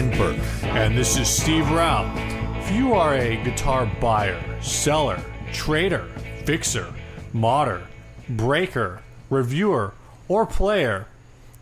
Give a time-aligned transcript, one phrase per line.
[0.00, 0.64] Ryan Burke.
[0.64, 2.10] And this is Steve Rao.
[2.58, 5.22] If you are a guitar buyer, seller,
[5.52, 6.06] trader,
[6.46, 6.90] fixer,
[7.34, 7.86] modder,
[8.26, 9.92] breaker, reviewer,
[10.26, 11.06] or player,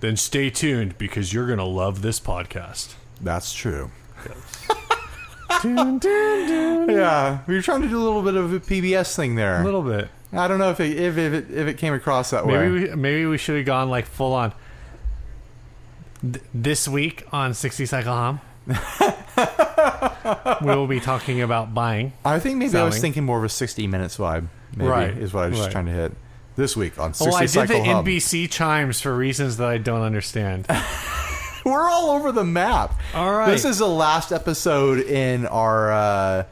[0.01, 2.95] then stay tuned because you're going to love this podcast.
[3.21, 3.91] That's true.
[5.65, 9.61] Yeah, we were trying to do a little bit of a PBS thing there.
[9.61, 10.09] A little bit.
[10.33, 12.91] I don't know if it, if, if, it, if it came across that Maybe way.
[12.91, 14.53] we, maybe we should have gone like full on.
[16.23, 18.41] Th- this week on 60 Cycle Hum,
[20.63, 22.13] we will be talking about buying.
[22.25, 23.03] I think maybe I was Selling.
[23.03, 24.47] thinking more of a 60 minutes vibe.
[24.77, 25.71] Maybe, Right, Is what I was right.
[25.71, 26.13] trying to hit.
[26.57, 28.05] This week on 60 Oh, I did Cycle the Hub.
[28.05, 30.67] NBC chimes for reasons that I don't understand.
[31.65, 32.99] We're all over the map.
[33.15, 33.51] All right.
[33.51, 36.45] This is the last episode in our uh,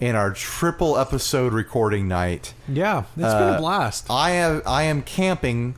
[0.00, 2.52] in our triple episode recording night.
[2.68, 4.06] yeah, it's been Uh, a blast.
[4.10, 5.76] I have I am camping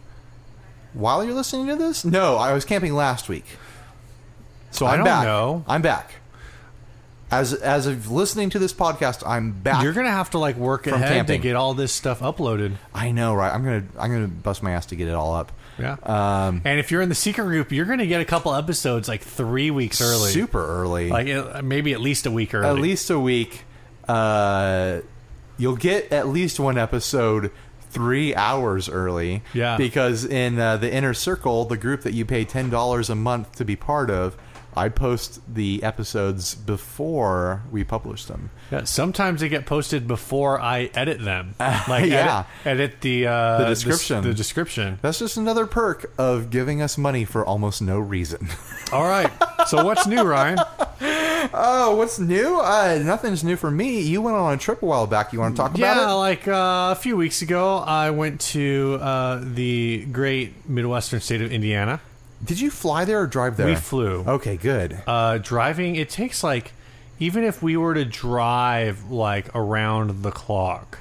[0.96, 2.04] while you're listening to this?
[2.04, 3.44] No, I was camping last week.
[4.70, 5.24] So I I'm don't back.
[5.24, 5.64] know.
[5.68, 6.12] I'm back.
[7.30, 9.82] As as of listening to this podcast, I'm back.
[9.82, 11.40] You're gonna have to like work from ahead camping.
[11.40, 12.74] to get all this stuff uploaded.
[12.94, 13.52] I know, right?
[13.52, 15.50] I'm gonna I'm gonna bust my ass to get it all up.
[15.78, 15.96] Yeah.
[16.04, 19.22] Um, and if you're in the secret group, you're gonna get a couple episodes like
[19.22, 21.08] three weeks early, super early.
[21.10, 22.66] like uh, maybe at least a week early.
[22.68, 23.64] at least a week.
[24.08, 25.00] Uh,
[25.58, 27.50] you'll get at least one episode
[27.96, 29.42] three hours early.
[29.54, 29.76] Yeah.
[29.78, 33.56] Because in uh, the inner circle, the group that you pay ten dollars a month
[33.56, 34.36] to be part of,
[34.76, 38.50] I post the episodes before we publish them.
[38.70, 41.54] Yeah, sometimes they get posted before I edit them.
[41.88, 42.44] Like Yeah.
[42.66, 44.22] edit, edit the uh, The description.
[44.22, 44.98] The, description.
[45.00, 48.48] That's just another perk of giving us money for almost no reason.
[48.92, 49.30] All right.
[49.68, 50.58] So what's new, Ryan?
[51.54, 52.58] oh, what's new?
[52.60, 54.00] Uh, nothing's new for me.
[54.00, 55.32] You went on a trip a while back.
[55.32, 56.06] You want to talk Yeah, about it?
[56.06, 61.42] Yeah, like uh, a few weeks ago, I went to uh, the great Midwestern state
[61.42, 62.00] of Indiana.
[62.44, 63.66] Did you fly there or drive there?
[63.66, 64.24] We flew.
[64.26, 64.98] Okay, good.
[65.06, 66.72] Uh, driving, it takes like,
[67.18, 70.98] even if we were to drive like around the clock,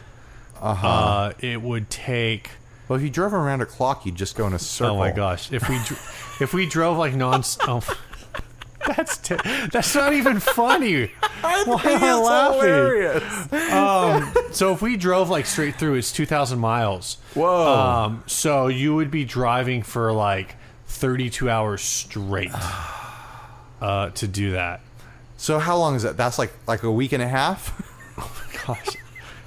[0.62, 0.88] Uh-huh.
[0.88, 2.52] uh, it would take.
[2.88, 4.96] Well, if you drove around a clock, you'd just go in a circle.
[4.96, 5.52] Oh my gosh!
[5.52, 7.82] If we dr- if we drove like non, oh,
[8.88, 9.36] that's t-
[9.72, 11.12] that's not even funny.
[11.44, 12.60] I Why am I laughing?
[12.62, 13.54] hilarious.
[13.72, 17.18] Um, so if we drove like straight through, it's two thousand miles.
[17.34, 17.74] Whoa.
[17.80, 20.56] Um, so you would be driving for like
[20.88, 22.52] thirty-two hours straight
[23.82, 24.82] uh, to do that.
[25.38, 26.18] So how long is that?
[26.18, 27.82] That's like like a week and a half.
[28.18, 28.96] Oh my gosh,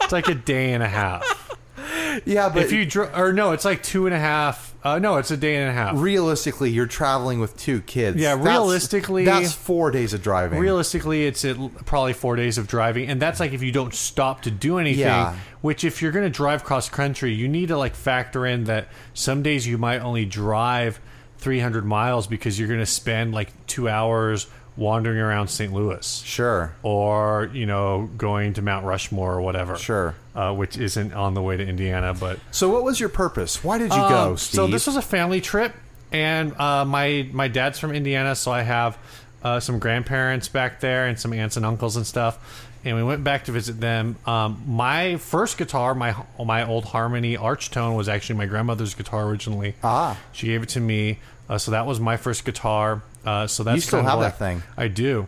[0.03, 1.57] it's like a day and a half.
[2.27, 4.68] yeah, but If you dro- or no, it's like two and a half.
[4.85, 5.95] Uh, no, it's a day and a half.
[5.97, 8.17] realistically, you're traveling with two kids.
[8.17, 10.61] Yeah, That's- realistically- that's four days of driving.
[10.61, 13.93] Realistically, it's at l- probably four days of driving, and that's like if you don't
[13.93, 15.01] stop to do anything.
[15.01, 15.35] Yeah.
[15.61, 18.87] Which, if you're going to drive cross country, you need to like factor in that
[19.15, 21.01] some days you might only drive
[21.39, 24.47] 300 miles because you're going to spend like two hours
[24.79, 25.73] wandering around St.
[25.73, 29.77] Louis, Sure, or you know, going to Mount Rushmore or whatever.
[29.77, 30.15] sure.
[30.35, 33.65] Uh, which isn't on the way to Indiana, but So what was your purpose?
[33.65, 34.55] Why did you go, um, Steve?
[34.57, 35.75] So this was a family trip,
[36.13, 38.97] and uh, my my dad's from Indiana, so I have
[39.43, 42.65] uh, some grandparents back there and some aunts and uncles and stuff.
[42.85, 44.17] And we went back to visit them.
[44.25, 49.75] Um, my first guitar, my my old Harmony Archtone, was actually my grandmother's guitar originally.
[49.83, 50.17] Ah.
[50.33, 53.03] she gave it to me, uh, so that was my first guitar.
[53.25, 54.63] Uh, so that's You still have that thing.
[54.77, 55.27] I do.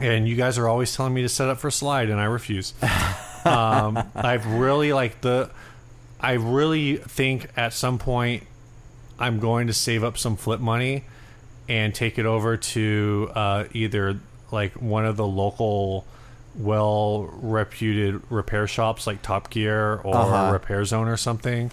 [0.00, 2.74] And you guys are always telling me to set up for slide, and I refuse.
[3.44, 5.50] um, I've really like the.
[6.20, 8.44] I really think at some point
[9.18, 11.04] I'm going to save up some flip money
[11.68, 14.18] and take it over to uh, either
[14.50, 16.06] like one of the local
[16.56, 20.52] well reputed repair shops like Top Gear or Uh-huh.
[20.52, 21.70] Repair Zone or something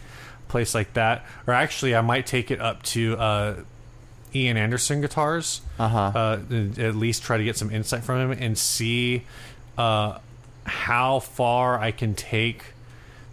[0.51, 3.55] place like that or actually I might take it up to uh,
[4.35, 5.97] Ian Anderson guitars Uh-huh.
[5.97, 6.39] uh,
[6.77, 9.23] at least try to get some insight from him and see
[9.77, 10.19] uh,
[10.65, 12.63] how far I can take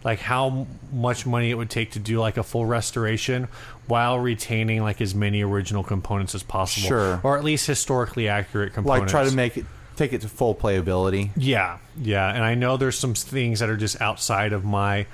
[0.05, 3.49] like how much money it would take to do like a full restoration
[3.89, 7.21] while retaining like as many original components as possible Sure.
[7.25, 9.13] or at least historically accurate components.
[9.13, 9.67] like try to make it
[9.97, 11.31] take it to full playability.
[11.37, 15.05] yeah yeah and i know there's some things that are just outside of my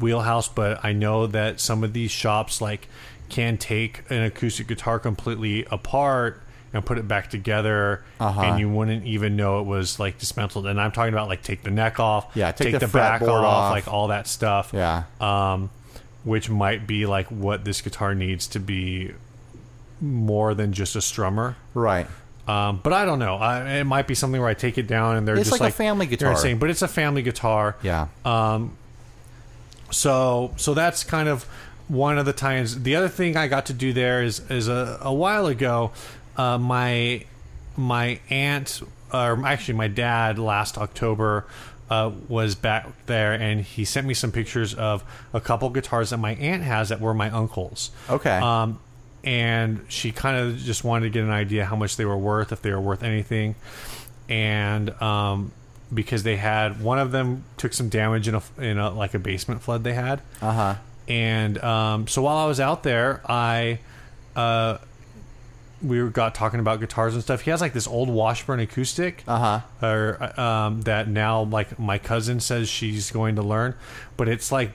[0.00, 2.88] wheelhouse but i know that some of these shops like
[3.28, 6.40] can take an acoustic guitar completely apart
[6.74, 8.40] and put it back together Uh-huh.
[8.40, 11.62] and you wouldn't even know it was like dismantled and i'm talking about like take
[11.62, 13.70] the neck off Yeah, take the back off, off.
[13.72, 15.04] like all that stuff Yeah.
[15.20, 15.70] um,
[16.24, 19.12] which might be like what this guitar needs to be
[20.00, 21.54] more than just a strummer.
[21.74, 22.06] Right.
[22.48, 23.36] Um, but I don't know.
[23.36, 25.70] I, it might be something where I take it down and they're It's just like
[25.72, 26.32] a family guitar.
[26.32, 27.76] insane, but it's a family guitar.
[27.82, 28.06] Yeah.
[29.92, 31.44] So so that's kind of
[31.88, 32.82] one of the times.
[32.82, 35.92] The other thing I got to do there is is a, a while ago.
[36.36, 37.24] Uh, my
[37.76, 41.46] my aunt, or actually my dad, last October.
[41.90, 45.04] Uh, was back there and he sent me some pictures of
[45.34, 47.90] a couple guitars that my aunt has that were my uncle's.
[48.08, 48.30] Okay.
[48.30, 48.80] Um,
[49.24, 52.50] and she kind of just wanted to get an idea how much they were worth,
[52.50, 53.54] if they were worth anything.
[54.28, 55.52] And um,
[55.92, 59.18] because they had one of them took some damage in a in a like a
[59.18, 60.20] basement flood they had.
[60.40, 60.74] Uh huh.
[61.08, 63.80] And um, so while I was out there, I
[64.36, 64.78] uh,
[65.82, 67.40] we got talking about guitars and stuff.
[67.42, 69.86] He has like this old Washburn acoustic, Uh huh.
[69.86, 73.74] or um, that now like my cousin says she's going to learn,
[74.16, 74.70] but it's like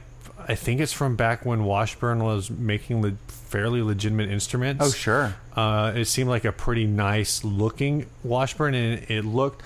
[0.49, 4.83] I think it's from back when Washburn was making le- fairly legitimate instruments.
[4.85, 5.35] Oh sure.
[5.55, 9.61] Uh, it seemed like a pretty nice looking Washburn, and it looked.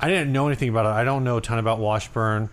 [0.00, 0.90] I didn't know anything about it.
[0.90, 2.50] I don't know a ton about Washburn,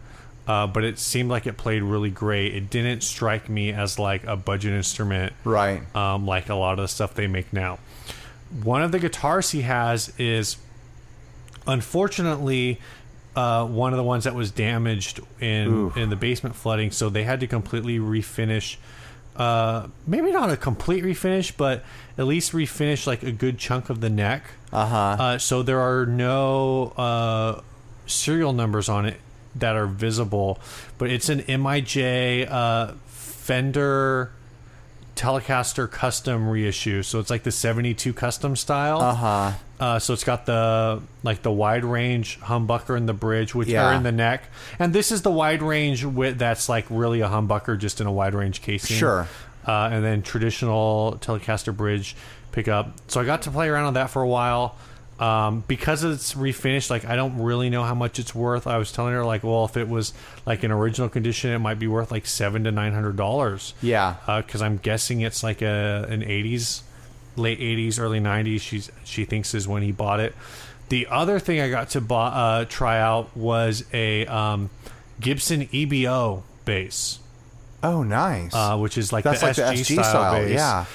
[0.47, 2.55] uh, but it seemed like it played really great.
[2.55, 5.81] It didn't strike me as like a budget instrument, Right.
[5.95, 7.79] um, like a lot of the stuff they make now.
[8.63, 10.57] One of the guitars he has is,
[11.67, 12.79] unfortunately,
[13.35, 15.97] uh, one of the ones that was damaged in Oof.
[15.97, 16.91] in the basement flooding.
[16.91, 18.77] So they had to completely refinish.
[19.35, 21.83] Uh, maybe not a complete refinish, but
[22.17, 24.43] at least refinish like a good chunk of the neck.
[24.73, 24.95] Uh huh.
[25.23, 27.61] Uh, so there are no uh,
[28.07, 29.19] serial numbers on it
[29.55, 30.59] that are visible,
[30.97, 34.31] but it's an MIJ uh, Fender
[35.15, 37.03] Telecaster custom reissue.
[37.03, 39.01] So it's like the 72 custom style.
[39.01, 39.51] Uh huh.
[39.79, 43.87] Uh, so it's got the like the wide range humbucker in the bridge, which Yeah.
[43.87, 44.43] are in the neck,
[44.79, 48.11] and this is the wide range with that's like really a humbucker, just in a
[48.11, 48.95] wide range casing.
[48.95, 49.27] Sure.
[49.67, 52.15] Uh, and then traditional Telecaster bridge
[52.51, 52.93] pickup.
[53.09, 54.75] So I got to play around on that for a while.
[55.19, 58.65] Um, because it's refinished, like I don't really know how much it's worth.
[58.65, 60.13] I was telling her like, well, if it was
[60.47, 64.15] like in original condition, it might be worth like seven to nine hundred dollars Yeah.
[64.25, 66.81] because I'm guessing it's like a an '80s,
[67.35, 68.61] late '80s, early '90s.
[68.61, 70.33] She's she thinks is when he bought it.
[70.89, 74.71] The other thing I got to buy, uh, try out was a um,
[75.19, 77.19] Gibson EBO bass,
[77.83, 78.55] Oh, nice.
[78.55, 80.51] uh, which is like That's the like the SG, SG style, style, bass.
[80.51, 80.85] yeah.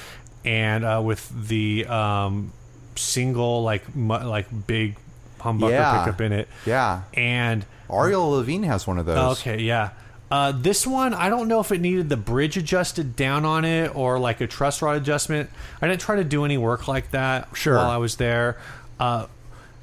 [0.47, 2.51] And uh, with the um,
[2.95, 4.95] single like mu- like big
[5.39, 6.03] humbucker Yeah.
[6.05, 7.01] pickup in it, yeah.
[7.13, 9.39] and Ariel Levine has one of those.
[9.41, 9.89] Okay, yeah.
[10.29, 13.95] Uh, this one, I don't know if it needed the bridge adjusted down on it
[13.95, 15.49] or like a truss rod adjustment.
[15.81, 17.75] I didn't try to do any work like that Sure.
[17.77, 18.57] while I was there.
[18.99, 19.27] Uh,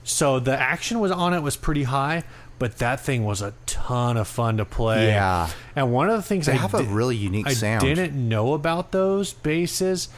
[0.02, 2.24] so the action was on it was pretty high,
[2.58, 5.06] but that thing was a ton of fun to play.
[5.06, 5.48] Yeah.
[5.74, 7.80] And one of the things They I have a really unique I sound.
[7.80, 10.08] didn't know about those basses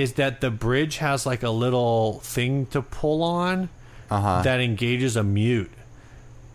[0.00, 3.68] is that the bridge has like a little thing to pull on
[4.10, 4.42] Uh-huh.
[4.42, 5.70] that engages a mute.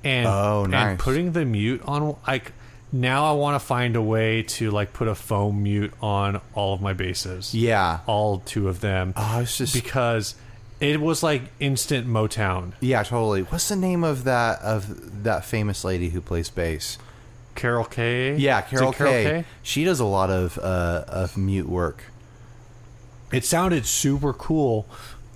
[0.03, 2.51] And Oh, and putting the mute on like
[2.91, 6.73] now I want to find a way to like put a foam mute on all
[6.73, 7.53] of my basses.
[7.55, 7.99] Yeah.
[8.05, 9.13] All two of them.
[9.15, 10.35] Oh, it's just because
[10.79, 12.73] it was like instant Motown.
[12.81, 13.43] yeah, totally.
[13.43, 16.97] What's the name of that of that famous lady who plays bass?
[17.55, 18.35] Carol Kaye.
[18.35, 19.45] Yeah, it Carol, Kaye.
[19.61, 22.03] She does a lot of uh, of mute work.
[23.33, 24.87] It sounded super cool.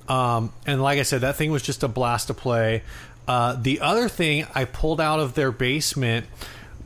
[0.08, 2.84] Um, and like I said, that thing was just a blast to play.
[3.28, 6.26] Uh, the other thing I pulled out of their basement,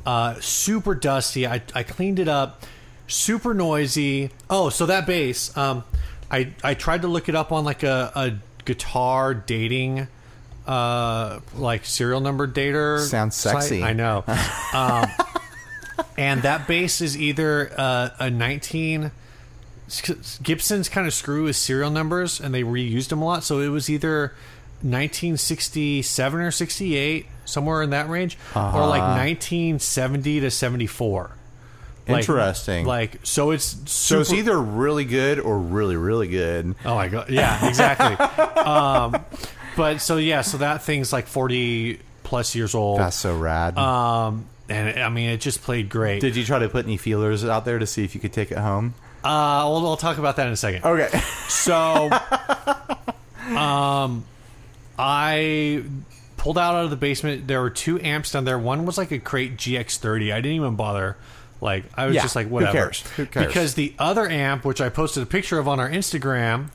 [0.06, 1.46] uh, super dusty.
[1.46, 2.64] I, I cleaned it up,
[3.08, 4.32] super noisy.
[4.50, 5.84] Oh, so that bass, um,
[6.32, 8.34] I, I tried to look it up on like a, a
[8.66, 10.08] guitar dating
[10.68, 13.64] uh like serial number dater Sounds site.
[13.64, 13.82] sexy.
[13.84, 14.24] i know
[14.76, 15.08] um
[16.20, 19.10] and that bass is either uh, a 19
[20.44, 23.44] Gibson's kind of screw with serial numbers, and they reused them a lot.
[23.44, 24.34] So it was either
[24.84, 29.18] 1967 or 68, somewhere in that range, or like Uh-huh.
[29.18, 31.32] 1970 to 74.
[32.08, 32.86] Like- Interesting.
[32.86, 36.76] Like so, it's so it's either really good or really really good.
[36.84, 37.30] Oh my god!
[37.30, 38.16] Yeah, exactly.
[38.64, 39.24] um,
[39.78, 43.00] but so yeah, so that thing's like 40 plus years old.
[43.00, 43.78] That's so rad.
[43.78, 46.22] Um, and I mean, it just played great.
[46.22, 48.52] Did you try to put any feelers out there to see if you could take
[48.52, 48.94] it home?
[49.24, 50.84] Uh, we'll, we'll talk about that in a second.
[50.86, 51.10] Okay.
[51.48, 52.10] So,
[53.56, 54.26] um,
[54.98, 55.84] I
[56.38, 57.48] pulled out out of the basement.
[57.48, 58.58] There were two amps down there.
[58.60, 60.32] One was like a crate GX30.
[60.34, 61.18] I didn't even bother.
[61.60, 62.74] Like I was Yeah, just like who whatever.
[62.74, 63.02] cares?
[63.18, 63.46] Who cares?
[63.48, 66.70] Because the other amp, which I posted a picture of on our Instagram,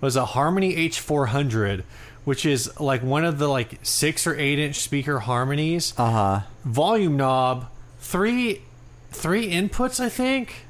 [0.00, 1.82] was a Harmony H400,
[2.24, 5.92] which is like one of the like six or eight inch speaker harmonies.
[5.98, 6.40] Uh huh.
[6.64, 8.62] Volume knob, three
[9.10, 10.64] three inputs, I think.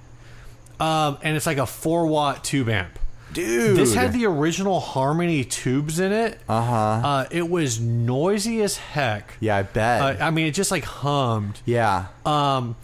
[0.81, 2.99] Um, and it's like a four watt tube amp.
[3.33, 3.77] Dude.
[3.77, 6.41] This had the original Harmony tubes in it.
[6.49, 6.75] Uh-huh.
[6.75, 9.35] Uh, it was noisy as heck.
[9.39, 10.21] Yeah, I bet.
[10.21, 11.61] Uh, I mean, it just like hummed.
[11.65, 12.07] yeah.
[12.27, 12.75] Um,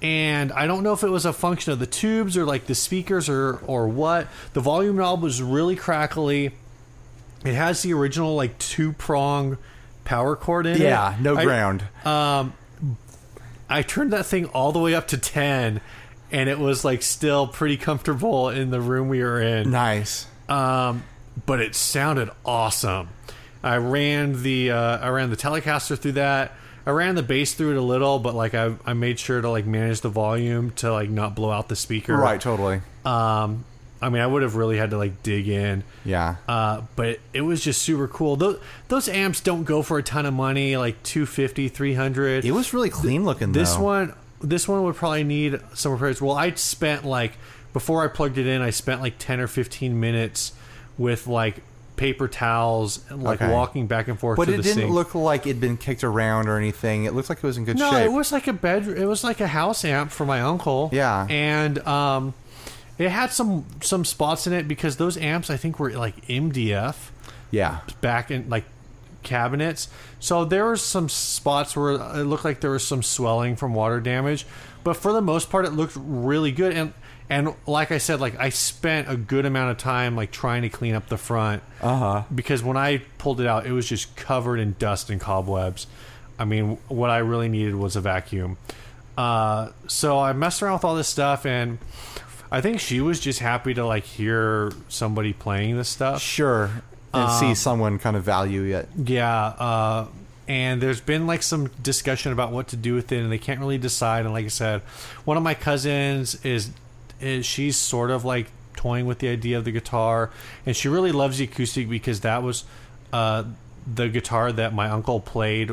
[0.00, 2.76] and I don't know if it was a function of the tubes or like the
[2.76, 4.28] speakers or or what.
[4.52, 6.52] The volume knob was really crackly.
[7.44, 9.58] it has the original like two prong
[10.04, 10.80] power cord in it.
[10.80, 11.82] Yeah, no I- ground.
[12.04, 12.52] um,
[13.68, 15.80] I turned that thing all the way up to ten,
[16.30, 19.70] and it was like still pretty comfortable in the room we were in.
[19.70, 20.26] nice.
[20.48, 21.04] Um,
[21.46, 23.08] but it sounded awesome.
[23.62, 26.52] I ran the uh, I ran the Telecaster through that.
[26.86, 29.50] I ran the bass through it a little, but like I I made sure to
[29.50, 32.16] like manage the volume to like not blow out the speaker.
[32.16, 32.80] Right, totally.
[33.04, 33.64] Um,
[34.00, 35.82] I mean, I would have really had to like dig in.
[36.04, 36.36] Yeah.
[36.46, 38.36] Uh, but it was just super cool.
[38.36, 38.58] Those
[38.88, 42.44] those amps don't go for a ton of money, like 250, 300.
[42.44, 43.82] It was really clean looking This though.
[43.82, 46.20] one, this one would probably need some repairs.
[46.22, 47.32] Well, I spent like
[47.72, 50.52] before I plugged it in, I spent like ten or fifteen minutes
[50.96, 51.62] with like
[51.96, 53.52] paper towels, and, like Okay.
[53.52, 54.36] walking back and forth.
[54.36, 54.92] But to it the didn't sink.
[54.92, 57.04] look like it'd been kicked around or anything.
[57.04, 57.90] It looked like it was in good shape.
[57.90, 58.06] No, shape.
[58.06, 58.86] it was like a bed.
[58.86, 60.90] It was like a house amp for my uncle.
[60.92, 61.26] Yeah.
[61.28, 62.34] and um,
[62.98, 66.94] it had some some spots in it because those amps I think were like MDF.
[67.50, 67.78] yeah.
[68.00, 68.64] back in like
[69.28, 69.88] cabinets.
[70.18, 74.00] So there were some spots where it looked like there was some swelling from water
[74.00, 74.46] damage,
[74.82, 76.72] but for the most part, it looked really good.
[76.72, 76.92] And
[77.30, 80.70] and like I said, like I spent a good amount of time like trying to
[80.70, 82.22] clean up the front Uh huh.
[82.34, 85.86] because when I pulled it out, it was just covered in dust and cobwebs.
[86.38, 88.56] I mean, what I really needed was a vacuum.
[89.16, 91.78] Uh, so I messed around with all this stuff, and
[92.50, 96.22] I think she was just happy to like hear somebody playing this stuff.
[96.22, 96.70] Sure.
[97.14, 98.88] And Um, see someone kind of value it.
[99.02, 100.06] Yeah, uh,
[100.46, 103.60] and there's been like some discussion about what to do with it, and they can't
[103.60, 104.24] really decide.
[104.24, 104.82] And like I said,
[105.24, 106.70] one of my cousins is
[107.20, 108.46] is she's sort of like
[108.76, 110.30] toying with the idea of the guitar,
[110.66, 112.64] and she really loves the acoustic because that was
[113.12, 113.44] uh,
[113.92, 115.70] the guitar that my uncle played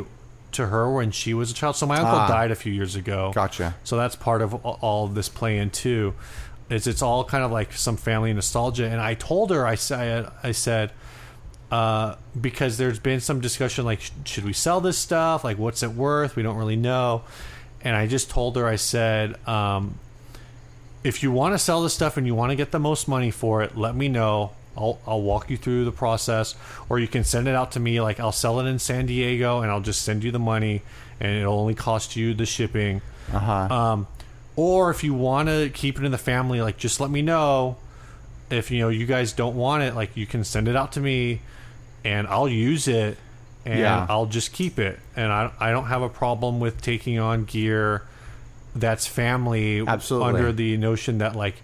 [0.54, 1.76] to her when she was a child.
[1.76, 2.28] So my uncle Ah.
[2.30, 3.32] died a few years ago.
[3.36, 3.76] Gotcha.
[3.84, 6.14] So that's part of all of this playing too.
[6.70, 8.88] Is it's all kind of like some family nostalgia.
[8.90, 10.92] And I told her, I said, I said,
[11.72, 15.44] uh, because there's been some discussion like, sh- should we sell this stuff?
[15.44, 16.36] Like, what's it worth?
[16.36, 17.24] We don't really know.
[17.82, 20.00] And I just told her, I said, um,
[21.04, 23.32] if you want to sell this stuff and you want to get the most money
[23.32, 24.52] for it, let me know.
[24.78, 26.56] I'll, I'll walk you through the process,
[26.90, 28.02] or you can send it out to me.
[28.02, 30.82] Like I'll sell it in San Diego, and I'll just send you the money,
[31.20, 33.02] and it'll only cost you the shipping.
[33.32, 33.74] Uh huh.
[33.74, 34.08] Um,
[34.56, 37.78] or if you want to keep it in the family, like just let me know.
[38.50, 41.00] If you know you guys don't want it, like you can send it out to
[41.00, 41.42] me,
[42.04, 43.18] and I'll use it,
[43.66, 44.06] and Yeah.
[44.10, 45.00] I'll just keep it.
[45.16, 48.04] And I I don't have a problem with taking on gear
[48.76, 50.28] that's family Absolutely.
[50.30, 51.56] under the notion that like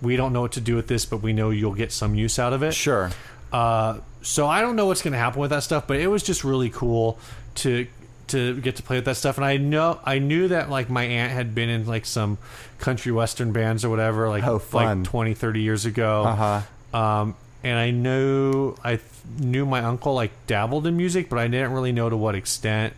[0.00, 2.38] we don't know what to do with this, but we know you'll get some use
[2.38, 2.72] out of it.
[2.74, 3.10] sure.
[3.52, 6.22] Uh, so I don't know what's going to happen with that stuff, but it was
[6.22, 7.18] just really cool
[7.56, 7.86] to
[8.32, 9.36] to get to play with that stuff.
[9.38, 12.36] And I know I knew that like my aunt had been in like some
[12.78, 16.24] country western bands or whatever, like Oh, like 20, 30 years ago.
[16.24, 16.60] Uh
[16.92, 16.98] huh.
[16.98, 19.02] Um, and I knew I th-
[19.38, 22.92] knew my uncle like dabbled in music, but I didn't really know to what extent.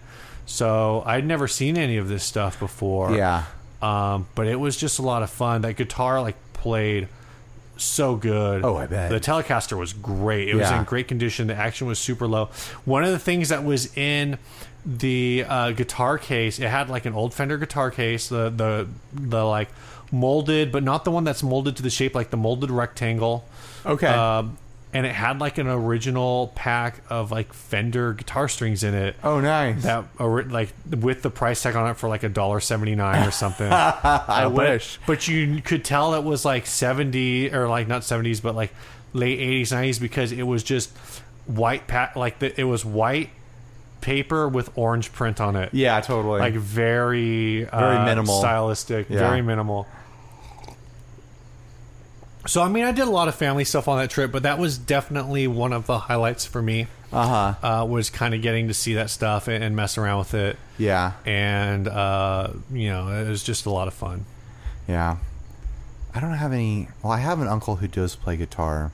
[0.46, 3.14] So I'd never seen any of this stuff before.
[3.14, 3.44] Yeah.
[3.82, 5.62] Um, but it was just a lot of fun.
[5.62, 7.08] That guitar like played
[7.76, 8.64] so good.
[8.64, 9.10] Oh, I bet.
[9.10, 10.48] The Telecaster was great.
[10.48, 11.48] It was in great condition.
[11.48, 12.46] The action was super low.
[12.84, 14.38] One of the things that was in
[14.86, 19.42] the uh, guitar case, it had like an old Fender guitar case, the the the
[19.44, 19.68] like
[20.12, 23.44] molded, but not the one that's molded to the shape, like the molded rectangle.
[23.86, 24.06] Okay.
[24.06, 24.58] Um,
[24.92, 29.40] and it had like an original pack of like Fender guitar strings in it oh,
[29.40, 29.82] nice.
[29.82, 33.32] that like with the price tag on it for like a dollar seventy nine or
[33.32, 33.66] something.
[33.72, 35.00] I Uh, wish.
[35.06, 38.72] but you could tell it was like seventy or like not seventies, but like
[39.12, 40.96] late eighties, nineties because it was just
[41.46, 43.30] white pat like the, it was white
[44.04, 45.70] paper with orange print on it.
[45.72, 46.38] Yeah, totally.
[46.38, 48.38] Like very uh, Very minimal.
[48.38, 49.18] stylistic, Yeah.
[49.18, 49.86] very minimal.
[52.46, 54.58] So I mean, I did a lot of family stuff on that trip, but that
[54.58, 56.86] was definitely one of the highlights for me.
[57.12, 57.82] uh huh.
[57.82, 60.58] Uh, was kind of getting to see that stuff and, and mess around with it
[60.78, 61.12] Yeah.
[61.24, 64.26] and uh, you know it was just a lot of fun.
[64.86, 65.16] Yeah.
[66.14, 66.88] I don't have any.
[67.02, 68.92] Well, I have an uncle who does play guitar.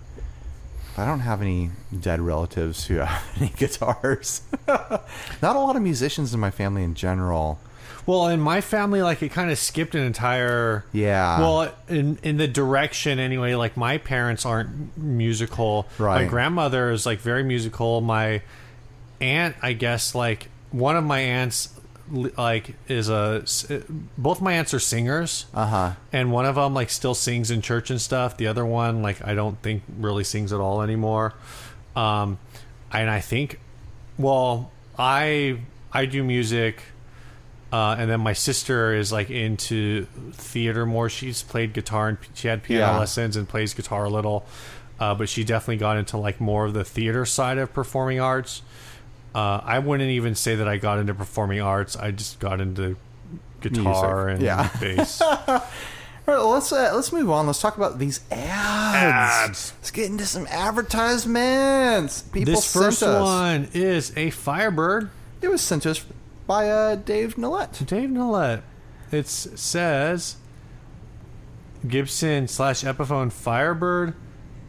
[0.96, 4.42] I don't have any dead relatives who have any guitars.
[4.68, 7.58] Not a lot of musicians in my family in general.
[8.06, 10.84] Well, in my family, like it kind of skipped an entire.
[10.92, 11.38] Yeah.
[11.38, 13.54] Well, in in the direction anyway.
[13.54, 15.86] Like my parents aren't musical.
[15.98, 16.24] Right.
[16.24, 18.00] My grandmother is like very musical.
[18.00, 18.42] My
[19.20, 21.78] aunt, I guess, like one of my aunts,
[22.10, 23.44] like is a.
[24.18, 25.46] Both my aunts are singers.
[25.54, 25.92] Uh huh.
[26.12, 28.36] and one of them like still sings in church and stuff.
[28.36, 31.34] The other one, like I don't think really sings at all anymore.
[31.96, 32.38] Um,
[32.92, 33.58] and I think,
[34.18, 35.58] well, I
[35.92, 36.82] I do music,
[37.72, 41.08] uh, and then my sister is like into theater more.
[41.08, 42.98] She's played guitar and she had piano Yeah.
[42.98, 44.44] lessons and plays guitar a little.
[45.00, 48.60] uh, but she definitely got into like more of the theater side of performing arts.
[49.34, 51.96] Uh, I wouldn't even say that I got into performing arts.
[51.96, 52.96] I just got into
[53.60, 54.34] guitar Music.
[54.36, 54.70] and Yeah.
[54.80, 55.20] bass.
[56.28, 57.46] All right, let's uh, let's move on.
[57.46, 59.48] Let's talk about these ads.
[59.50, 59.72] Ads.
[59.78, 62.22] Let's get into some advertisements.
[62.22, 63.22] People this first us.
[63.22, 65.10] one is a Firebird.
[65.42, 66.04] It was sent to us
[66.46, 67.84] by uh, Dave Nillette.
[67.86, 68.62] Dave Nillette.
[69.10, 70.36] It says
[71.86, 74.14] Gibson slash Epiphone Firebird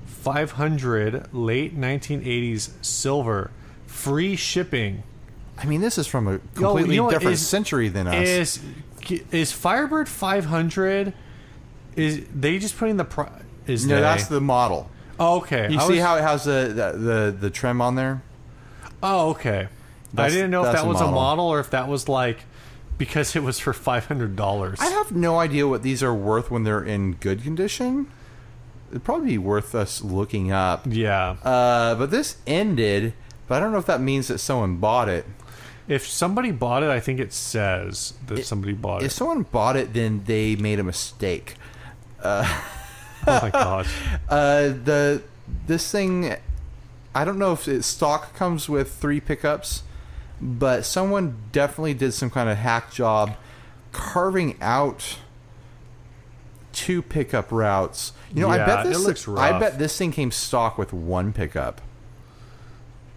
[0.05, 3.51] 500 late 1980s silver
[4.01, 5.03] free shipping.
[5.57, 8.15] I mean, this is from a completely you know what different is- century than us.
[8.15, 8.59] Is
[9.31, 11.13] is Firebird 500?
[11.95, 13.31] Is they just putting the pri-
[13.67, 14.01] is no, they?
[14.01, 14.89] that's the model.
[15.19, 15.69] oh, okay.
[15.71, 18.21] You I see was- how it has the, the the the trim on there?
[19.03, 19.67] Oh, okay.
[19.67, 21.19] I That's- didn't know if that's that a was a model.
[21.19, 22.39] model or if that was like
[22.97, 24.79] because it was for five hundred dollars.
[24.79, 28.07] I have no idea what these are worth when they're in good condition.
[28.91, 30.85] It'd probably be worth us looking up.
[30.87, 31.37] Yeah.
[31.43, 33.13] Uh, but this ended,
[33.51, 35.25] but I don't know if that means that someone bought it.
[35.89, 39.07] If somebody bought it, I think it says that It- somebody bought it.
[39.07, 41.55] If someone bought it, then they made a mistake.
[42.23, 43.93] Oh my gosh.
[44.29, 45.21] Uh, the
[45.67, 46.33] this thing,
[47.13, 49.83] I don't know if it stock comes with three pickups,
[50.41, 53.35] but someone definitely did some kind of hack job
[53.91, 55.17] carving out
[56.71, 58.13] two pickup routes.
[58.33, 61.33] You know, I bet this it looks I bet this thing came stock with one
[61.33, 61.81] pickup.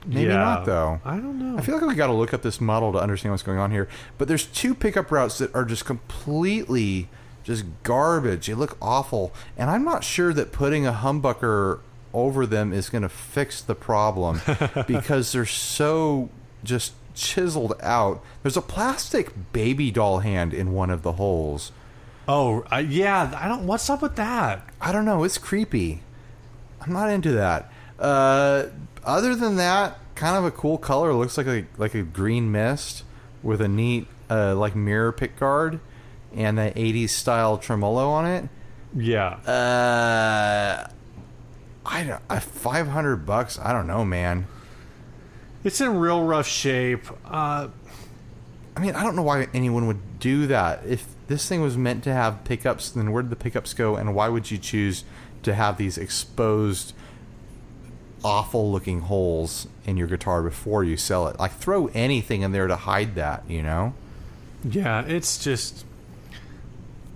[0.07, 0.37] Maybe Yeah.
[0.37, 1.01] not though.
[1.05, 1.57] I don't know.
[1.59, 3.71] I feel like we got to look up this model to understand what's going on
[3.71, 3.89] here.
[4.19, 7.09] But there's two pickup routes that are just completely
[7.43, 8.47] just garbage.
[8.47, 11.81] They look awful, and I'm not sure that putting a humbucker
[12.13, 14.41] over them is going to fix the problem
[14.87, 16.31] because they're so
[16.63, 18.23] just chiseled out.
[18.43, 21.71] There's a plastic baby doll hand in one of the holes.
[22.27, 23.37] oh, I, yeah.
[23.39, 23.67] I don't.
[23.67, 24.67] What's up with that?
[24.81, 25.25] I don't know.
[25.25, 26.03] It's creepy.
[26.81, 27.71] I'm not into that.
[27.99, 28.65] Uh,
[29.05, 31.11] other than that, kind of a cool color.
[31.11, 33.05] It looks like a like a green mist
[33.43, 35.81] with a neat uh, like mirror pick guard
[36.35, 38.49] and that 80s style tremolo on it.
[38.97, 39.29] Yeah.
[39.47, 40.89] Uh,
[41.87, 42.23] I don't.
[42.29, 43.59] Uh, 500 bucks.
[43.59, 44.47] I don't know, man.
[45.63, 47.07] It's in real rough shape.
[47.25, 47.69] Uh,
[48.77, 50.85] I mean, I don't know why anyone would do that.
[50.87, 53.97] If this thing was meant to have pickups, then where did the pickups go?
[53.97, 55.05] And why would you choose
[55.43, 56.93] to have these exposed,
[58.25, 61.39] awful looking holes in your guitar before you sell it?
[61.39, 63.95] Like, throw anything in there to hide that, you know?
[64.65, 65.03] yeah.
[65.05, 65.85] It's just.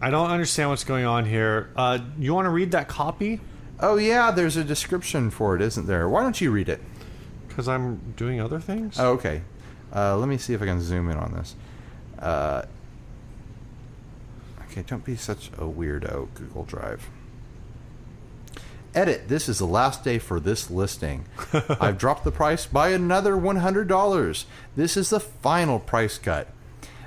[0.01, 1.71] I don't understand what's going on here.
[1.75, 3.41] Uh, you want to read that copy?
[3.81, 6.09] Oh, yeah, there's a description for it, isn't there?
[6.09, 6.81] Why don't you read it?
[7.49, 8.99] Because I'm doing other things.
[9.01, 9.43] Oh, okay.
[9.95, 11.55] Uh, let me see if I can zoom in on this.
[12.19, 12.63] Uh,
[14.71, 17.09] okay, don't be such a weirdo, Google Drive.
[18.95, 19.29] Edit.
[19.29, 21.27] This is the last day for this listing.
[21.81, 24.45] I've dropped the price by another $100.
[24.77, 26.49] This is the final price cut.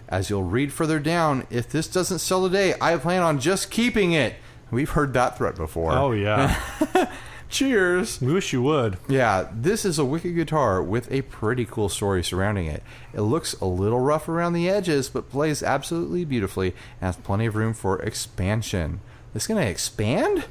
[0.07, 4.11] As you'll read further down, if this doesn't sell today, I plan on just keeping
[4.11, 4.35] it.
[4.69, 5.91] We've heard that threat before.
[5.93, 6.61] Oh yeah.
[7.49, 8.21] Cheers.
[8.21, 8.97] we wish you would.
[9.09, 12.81] Yeah, this is a wicked guitar with a pretty cool story surrounding it.
[13.13, 16.69] It looks a little rough around the edges, but plays absolutely beautifully
[17.01, 19.01] and has plenty of room for expansion.
[19.35, 20.45] It's gonna expand?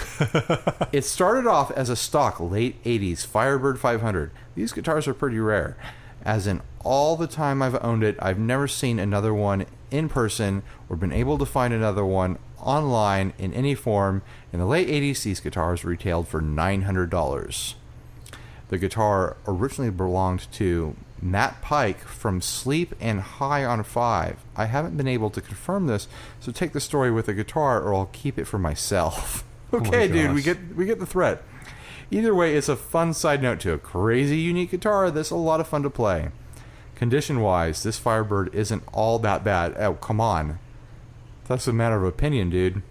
[0.92, 4.30] it started off as a stock late 80s Firebird 500.
[4.54, 5.76] These guitars are pretty rare.
[6.24, 10.62] As in all the time I've owned it, I've never seen another one in person
[10.88, 14.22] or been able to find another one online in any form.
[14.52, 17.74] In the late 80s, these guitars retailed for $900.
[18.68, 24.36] The guitar originally belonged to Matt Pike from Sleep and High on Fire.
[24.56, 26.08] I haven't been able to confirm this,
[26.40, 29.44] so take the story with the guitar, or I'll keep it for myself.
[29.86, 30.56] okay, oh dude, we gosh.
[30.56, 31.42] get we get the threat.
[32.10, 35.60] Either way, it's a fun side note to a crazy unique guitar that's a lot
[35.60, 36.28] of fun to play.
[36.94, 39.74] Condition wise, this Firebird isn't all that bad.
[39.78, 40.58] Oh, come on.
[41.48, 42.82] That's a matter of opinion, dude.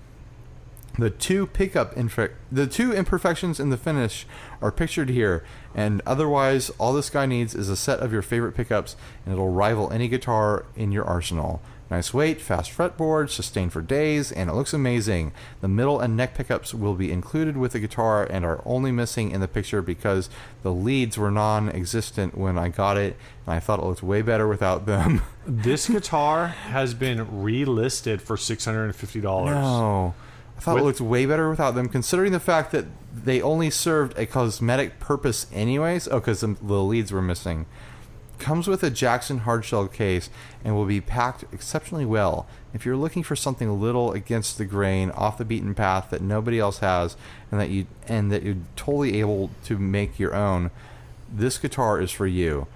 [0.98, 4.26] The two pickup infe- the two imperfections in the finish
[4.62, 8.56] are pictured here, and otherwise, all this guy needs is a set of your favorite
[8.56, 11.62] pickups, and it'll rival any guitar in your arsenal.
[11.92, 15.34] Nice weight, fast fretboard, sustained for days, and it looks amazing.
[15.60, 19.30] The middle and neck pickups will be included with the guitar and are only missing
[19.32, 20.30] in the picture because
[20.64, 24.22] the leads were non existent when I got it, and I thought it looked way
[24.22, 25.22] better without them.
[25.48, 29.56] This guitar has been relisted for six hundred and fifty dollars.
[29.56, 30.14] No.
[30.56, 33.72] I thought With- it looked way better without them, considering the fact that they only
[33.72, 36.08] served a cosmetic purpose, anyways.
[36.08, 37.66] Oh, because the, the leads were missing.
[38.42, 40.30] Comes with a Jackson hardshell case
[40.66, 42.48] and will be packed exceptionally well.
[42.74, 46.22] If you're looking for something a little against the grain, off the beaten path that
[46.22, 47.16] nobody else has,
[47.52, 50.72] and that you and that you're totally able to make your own,
[51.32, 52.68] this guitar is for you.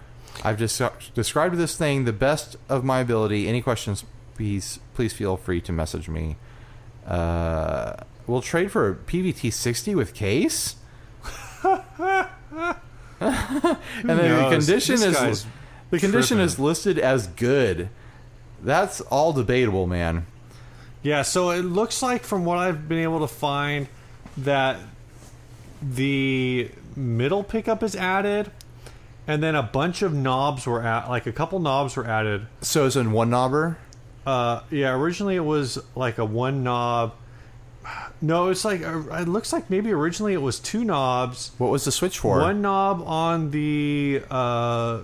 [0.44, 0.82] I've just
[1.14, 3.48] described this thing the best of my ability.
[3.48, 6.36] Any questions, please please feel free to message me.
[7.08, 7.96] Uh,
[8.28, 10.76] we'll trade for a PVT 60 with case.
[13.22, 14.54] and then the knows?
[14.66, 15.46] condition This is guy's
[15.90, 16.46] the condition tripping.
[16.46, 17.90] is listed as good.
[18.62, 20.26] That's all debatable, man.
[21.04, 23.88] Yeah, so it looks like from what I've been able to find
[24.38, 24.78] that
[25.82, 28.52] the middle pickup is added
[29.28, 32.48] and then a bunch of knobs were at like a couple knobs were added.
[32.62, 33.76] So it's in one knobber.
[34.26, 37.14] Uh yeah, originally it was like a one knob
[38.22, 41.86] no, it's like uh, it looks like maybe originally it was two knobs, What was
[41.86, 42.40] the switch for?
[42.40, 45.04] one knob on the uh,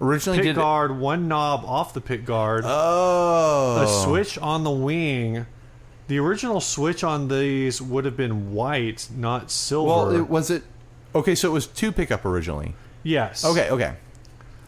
[0.00, 2.64] originally did guard, one knob off the pick guard.
[2.66, 5.46] Oh, a switch on the wing.
[6.06, 9.88] The original switch on these would have been white, not silver.
[9.88, 10.62] Well, it, was it?
[11.14, 12.74] Okay, so it was two pickup originally.
[13.02, 13.44] yes.
[13.44, 13.94] Okay, okay.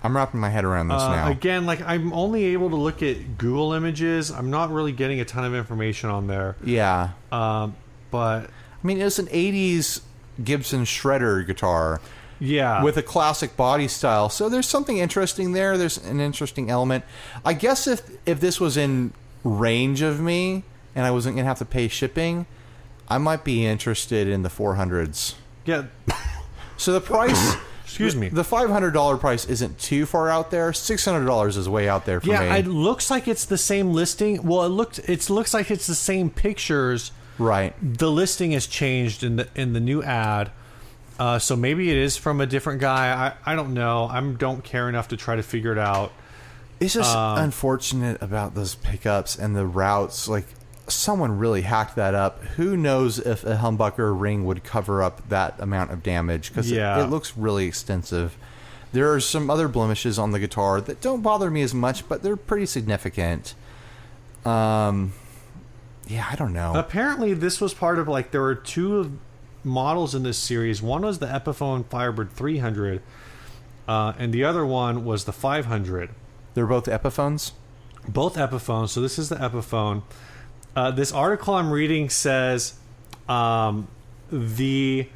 [0.03, 1.29] I'm wrapping my head around this Uh, now.
[1.29, 4.31] Again, like I'm only able to look at Google images.
[4.31, 6.57] I'm not really getting a ton of information on there.
[6.65, 7.75] yeah, Um,
[8.11, 10.03] but I mean it's an '80s
[10.45, 12.01] Gibson shredder guitar
[12.39, 15.79] yeah, with a classic body style, so there's something interesting there.
[15.79, 17.05] There's an interesting element.
[17.45, 20.63] I guess if if this was in range of me
[20.95, 22.47] and I wasn't gonna have to pay shipping,
[23.09, 25.35] I might be interested in the 400s.
[25.65, 25.85] yeah.
[26.77, 27.57] So the price.
[27.87, 28.29] Excuse me.
[28.29, 30.72] The five hundred dollar price isn't too far out there.
[30.72, 32.33] Six hundred dollars is way out there for me.
[32.33, 34.42] Yeah, it looks like it's the same listing.
[34.42, 37.12] Well, it looked it looks like it's the same pictures.
[37.38, 37.75] right.
[37.81, 40.51] The listing has changed in the in the new ad.
[41.18, 43.33] Uh, so maybe it is from a different guy.
[43.46, 44.05] I, I don't know.
[44.07, 46.12] I don't care enough to try to figure it out.
[46.81, 50.29] It's just Um, unfortunate about those pickups and the routes.
[50.29, 50.44] Like
[50.88, 52.42] someone really hacked that up.
[52.57, 56.49] Who knows if a humbucker ring would cover up that amount of damage?
[56.51, 57.01] Because Yeah.
[57.01, 58.37] it, it looks really extensive.
[58.92, 62.22] There are some other blemishes on the guitar that don't bother me as much, but
[62.22, 63.55] they're pretty significant.
[64.44, 65.12] Um,
[66.07, 66.72] yeah, I don't know.
[66.77, 69.18] Apparently, this was part of like there were two
[69.64, 70.81] models in this series.
[70.81, 73.03] One was the Epiphone Firebird 300,
[73.88, 76.11] uh, and the other one was the 500.
[76.55, 77.53] They're both Epiphones.
[78.09, 78.90] Both Epiphones.
[78.90, 80.03] So this is the Epiphone.
[80.77, 82.75] Uh, this article I'm reading says
[83.31, 83.89] um,
[84.31, 85.09] the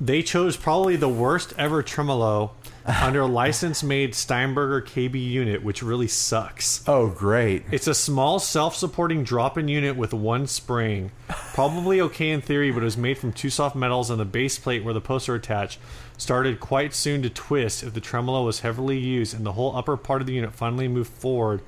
[0.00, 2.52] they chose probably the worst ever tremolo
[2.86, 6.86] under a license made Steinberger KB unit, which really sucks.
[6.88, 7.64] Oh, great.
[7.70, 11.12] It's a small self-supporting drop-in unit with one spring.
[11.28, 14.58] Probably okay in theory, but it was made from two soft metals and the base
[14.58, 15.78] plate where the posts are attached
[16.16, 19.96] started quite soon to twist if the tremolo was heavily used and the whole upper
[19.96, 21.60] part of the unit finally moved forward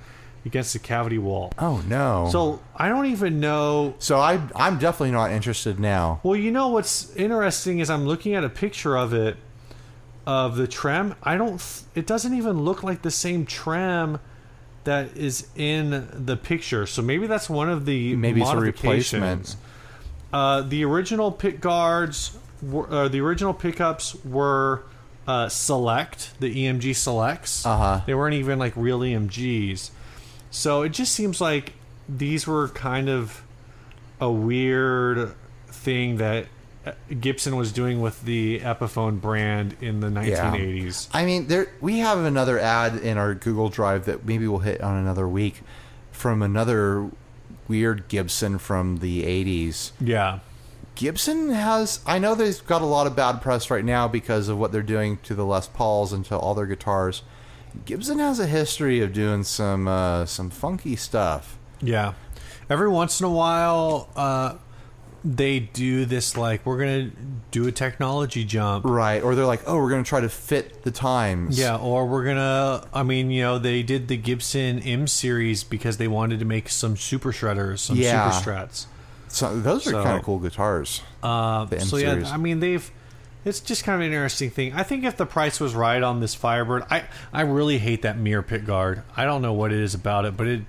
[0.45, 1.53] against the cavity wall.
[1.59, 2.29] Oh no.
[2.31, 3.95] So I don't even know.
[3.99, 6.21] so I I'm definitely not interested now.
[6.23, 9.37] Well, you know what's interesting is I'm looking at a picture of it
[10.27, 11.15] of the tram.
[11.23, 11.63] I don't.
[11.95, 14.21] It doesn't even look like the same tram
[14.85, 16.87] that is in the picture.
[16.87, 19.57] So maybe that's one of the Maybe it's a replacement.
[20.33, 24.83] Uh, the original pick guards, were, uh, the original pickups were
[25.29, 27.65] uh, select, the EMG selects.
[27.65, 28.01] Uh-huh.
[28.05, 29.91] They weren't even like real EMGs.
[30.55, 31.73] So it just seems like
[32.09, 33.43] these were kind of
[34.21, 35.35] a weird
[35.67, 36.47] thing that
[36.87, 41.09] uh, Gibson was doing with the Epiphone brand in the 1980s.
[41.13, 44.81] I mean, there we have another ad in our Google Drive that maybe we'll hit
[44.81, 45.63] on another week
[46.13, 47.11] from another
[47.67, 49.91] weird Gibson from the 80s.
[50.01, 50.39] Yeah.
[50.95, 54.57] Gibson has I know they've got a lot of bad press right now because of
[54.57, 57.23] what they're doing to the Les Pauls and to all their guitars.
[57.85, 61.59] Gibson has a history of doing some uh, some funky stuff.
[61.81, 62.15] Yeah.
[62.71, 64.55] Every once in a while, uh,
[65.25, 67.11] they do this like we're gonna
[67.51, 68.85] do a technology jump.
[68.85, 69.23] Right.
[69.23, 72.25] Or they're like, "Oh, we're going to try to fit the times." Yeah, or we're
[72.25, 72.87] gonna.
[72.93, 76.69] I mean, you know, they did the Gibson M series because they wanted to make
[76.69, 78.31] some super shredders, some Yeah.
[78.31, 78.87] super strats.
[79.29, 81.01] So those are So- kind of cool guitars.
[81.23, 82.91] Uh, so yeah, I mean, they've.
[83.45, 84.73] It's just kind of an interesting thing.
[84.73, 88.19] I think if the price was right on this Firebird, I I really hate that
[88.19, 89.03] mirror pick guard.
[89.17, 90.63] I don't know what it is about it, but it.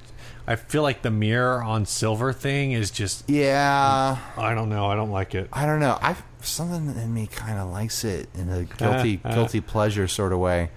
[0.47, 3.27] I feel like the mirror on silver thing is just.
[3.29, 4.17] Yeah.
[4.37, 4.85] I don't know.
[4.85, 5.49] I don't like it.
[5.51, 5.97] I don't know.
[6.01, 9.35] I something in me kind of likes it in a guilty uh, uh.
[9.35, 10.69] guilty pleasure sort of way.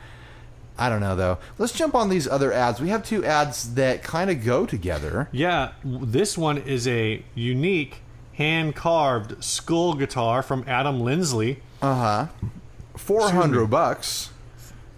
[0.79, 1.39] I don't know though.
[1.59, 2.81] Let's jump on these other ads.
[2.81, 5.29] We have two ads that kind of go together.
[5.33, 8.03] Yeah, this one is a unique
[8.35, 11.61] hand carved skull guitar from Adam Lindsley.
[11.83, 12.27] Uh huh.
[12.97, 14.31] Four hundred bucks.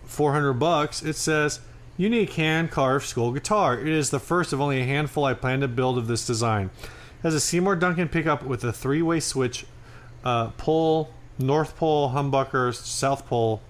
[0.06, 1.60] 400 bucks, it says
[1.96, 3.78] unique hand carved skull guitar.
[3.78, 6.70] It is the first of only a handful I plan to build of this design.
[6.82, 9.66] It has a Seymour Duncan pickup with a three way switch,
[10.24, 13.62] uh, pull, North Pole, humbucker, South Pole.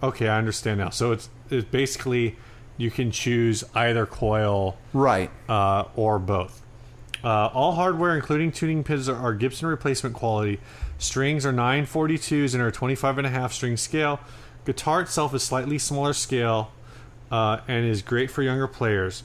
[0.00, 0.90] Okay, I understand now.
[0.90, 2.36] So it's it's basically
[2.76, 5.30] you can choose either coil Right.
[5.48, 6.62] uh, or both.
[7.24, 10.60] Uh, all hardware, including tuning pins, are, are Gibson replacement quality.
[10.98, 14.20] Strings are 942s and are 25 and a half string scale.
[14.66, 16.70] Guitar itself is slightly smaller scale
[17.30, 19.24] uh, and is great for younger players.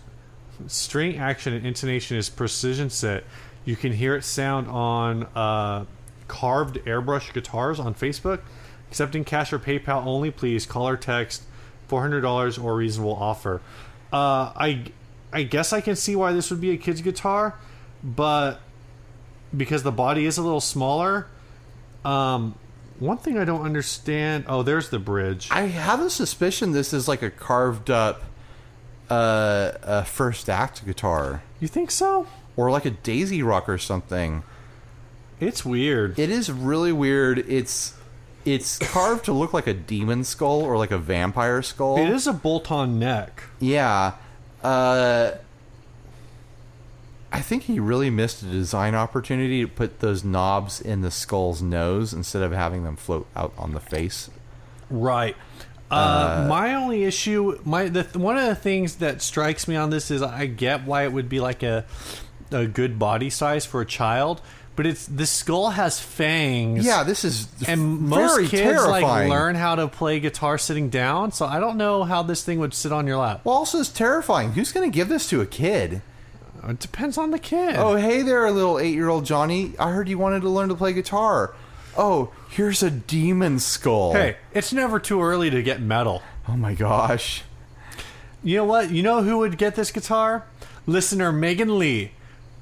[0.67, 3.23] String action and intonation is precision set.
[3.65, 5.85] You can hear it sound on uh,
[6.27, 8.39] carved airbrush guitars on Facebook.
[8.89, 10.65] Accepting cash or PayPal only, please.
[10.65, 11.43] Call or text
[11.89, 13.61] $400 or reasonable offer.
[14.11, 14.85] Uh, I
[15.31, 17.55] I guess I can see why this would be a kid's guitar,
[18.03, 18.59] but
[19.55, 21.27] because the body is a little smaller.
[22.05, 22.55] Um,
[22.99, 24.45] one thing I don't understand.
[24.47, 25.47] Oh, there's the bridge.
[25.51, 28.23] I have a suspicion this is like a carved up
[29.09, 32.27] uh, a first act guitar You think so?
[32.55, 34.43] or like a Daisy Rock or something.
[35.39, 36.19] It's weird.
[36.19, 37.39] It is really weird.
[37.49, 37.95] It's
[38.45, 41.97] it's carved to look like a demon skull or like a vampire skull.
[41.97, 43.43] It is a bolt-on neck.
[43.59, 44.13] Yeah.
[44.61, 45.31] Uh,
[47.31, 51.61] I think he really missed a design opportunity to put those knobs in the skull's
[51.61, 54.29] nose instead of having them float out on the face.
[54.89, 55.35] Right.
[55.91, 60.11] Uh, my only issue, my the one of the things that strikes me on this
[60.11, 61.85] is I get why it would be like a
[62.51, 64.41] a good body size for a child,
[64.75, 66.85] but it's the skull has fangs.
[66.85, 69.03] Yeah, this is and most kids terrifying.
[69.03, 71.31] like learn how to play guitar sitting down.
[71.31, 73.41] So I don't know how this thing would sit on your lap.
[73.43, 74.53] Well, also, it's terrifying.
[74.53, 76.03] Who's going to give this to a kid?
[76.67, 77.75] It depends on the kid.
[77.77, 79.73] Oh, hey there, little eight-year-old Johnny.
[79.79, 81.53] I heard you wanted to learn to play guitar.
[81.97, 84.13] Oh, here's a demon skull.
[84.13, 86.21] hey, it's never too early to get metal.
[86.47, 87.43] Oh my gosh.
[88.43, 88.91] You know what?
[88.91, 90.45] You know who would get this guitar?
[90.85, 92.11] Listener Megan Lee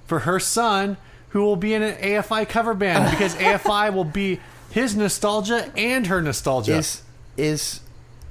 [0.06, 0.98] for her son,
[1.30, 4.40] who will be in an AFI cover band because AFI will be
[4.72, 6.78] his nostalgia and her nostalgia.
[6.78, 7.04] Is
[7.36, 7.82] is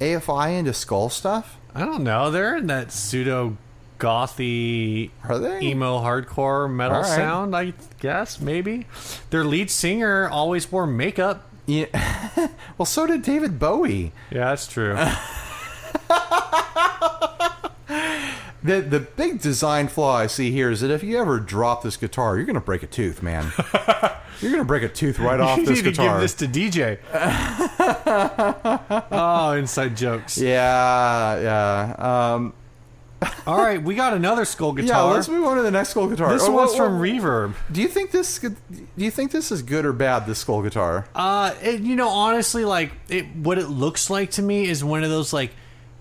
[0.00, 1.56] AFI into skull stuff?
[1.74, 2.30] I don't know.
[2.30, 3.56] They're in that pseudo
[3.98, 5.60] gothy Are they?
[5.60, 8.86] emo hardcore metal sound, I guess, maybe.
[9.30, 11.50] Their lead singer always wore makeup.
[11.66, 11.86] Yeah.
[12.78, 14.12] well, so did David Bowie.
[14.30, 14.96] Yeah, that's true.
[18.62, 21.96] The the big design flaw I see here is that if you ever drop this
[21.96, 23.52] guitar, you're gonna break a tooth, man.
[24.40, 26.14] you're gonna break a tooth right off you this need to guitar.
[26.14, 26.98] give this to DJ.
[29.12, 30.36] oh, inside jokes.
[30.36, 32.32] yeah, yeah.
[32.34, 32.54] Um,
[33.46, 35.08] All right, we got another skull guitar.
[35.08, 36.32] yeah, let's move on to the next skull guitar.
[36.32, 37.04] this Oh, one's whoa, from whoa.
[37.04, 37.54] Reverb.
[37.72, 38.38] Do you think this?
[38.38, 38.54] Do
[38.96, 40.26] you think this is good or bad?
[40.26, 41.06] This skull guitar.
[41.14, 45.02] Uh, it, you know, honestly, like it, what it looks like to me is one
[45.04, 45.52] of those like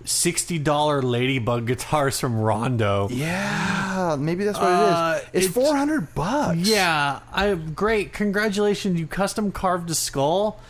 [0.04, 3.08] sixty dollar ladybug guitars from Rondo.
[3.10, 5.28] Yeah, maybe that's what Uh, it is.
[5.32, 6.58] It's it's- four hundred bucks.
[6.58, 8.12] Yeah, I great.
[8.12, 10.60] Congratulations, you custom carved a skull.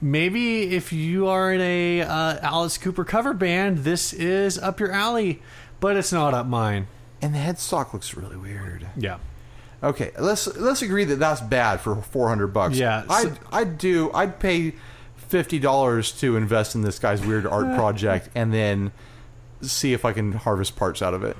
[0.00, 4.92] Maybe if you are in a uh, Alice Cooper cover band, this is up your
[4.92, 5.40] alley,
[5.80, 6.86] but it's not up mine.
[7.22, 8.86] and the headstock looks really weird.
[8.96, 9.18] Yeah.
[9.82, 12.76] Okay, let's let's agree that that's bad for four hundred bucks.
[12.76, 14.74] Yeah, so- I'd I'd do I'd pay
[15.16, 18.92] fifty dollars to invest in this guy's weird art project and then
[19.62, 21.36] see if I can harvest parts out of it.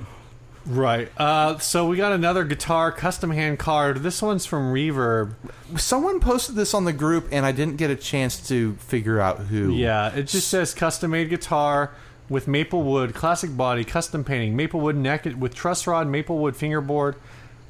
[0.65, 1.09] Right.
[1.17, 4.01] Uh, so we got another guitar custom hand carved.
[4.03, 5.33] This one's from Reverb.
[5.77, 9.39] Someone posted this on the group and I didn't get a chance to figure out
[9.39, 9.73] who.
[9.73, 11.91] Yeah, it just says custom made guitar
[12.29, 16.55] with maple wood, classic body, custom painting, maple wood neck with truss rod, maple wood
[16.55, 17.15] fingerboard.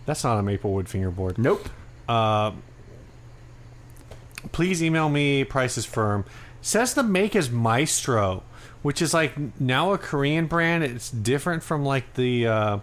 [0.06, 1.38] That's not a maple wood fingerboard.
[1.38, 1.70] Nope.
[2.08, 2.54] Uh,
[4.52, 5.43] please email me.
[5.43, 6.26] Price is firm.
[6.62, 8.43] Says the make is Maestro,
[8.82, 10.84] which is like now a Korean brand.
[10.84, 12.80] It's different from like the uh,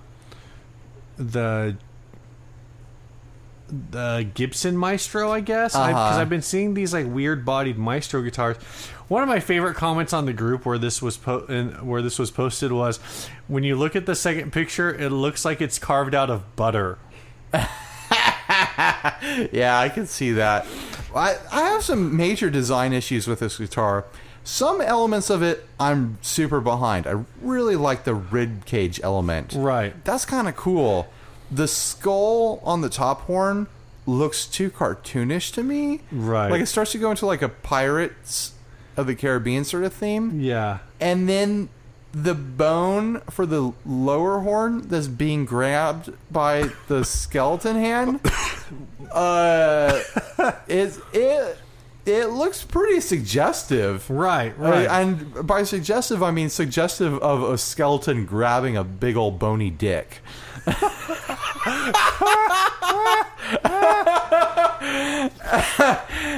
[1.17, 1.77] the
[3.91, 5.73] the Gibson Maestro, I guess.
[5.73, 6.21] Because Uh-huh.
[6.21, 8.57] I've been seeing these like weird bodied Maestro guitars.
[9.09, 12.19] One of my favorite comments on the group where this was po- in, where this
[12.19, 12.99] was posted was,
[13.49, 16.99] when you look at the second picture, it looks like it's carved out of butter.
[19.53, 20.67] Yeah, I can see that.
[21.15, 24.05] I, I have some major design issues with this guitar.
[24.43, 27.07] Some elements of it I'm super behind.
[27.07, 29.55] I really like the rib cage element.
[29.57, 29.95] Right.
[30.05, 31.09] That's kind of cool.
[31.55, 33.67] The skull on the top horn
[34.07, 36.01] looks too cartoonish to me.
[36.11, 36.51] Right.
[36.51, 38.53] Like it starts to go into like a Pirates
[38.97, 40.40] of the Caribbean sort of theme.
[40.40, 40.79] Yeah.
[41.01, 41.69] And then
[42.12, 48.21] the bone for the lower horn that's being grabbed by the skeleton hand
[49.12, 50.01] uh
[50.69, 51.59] is it
[52.07, 54.11] it looks pretty suggestive.
[54.11, 54.87] Right, Uh, right.
[54.88, 60.21] and by suggestive, I mean suggestive of a skeleton grabbing a big old bony dick.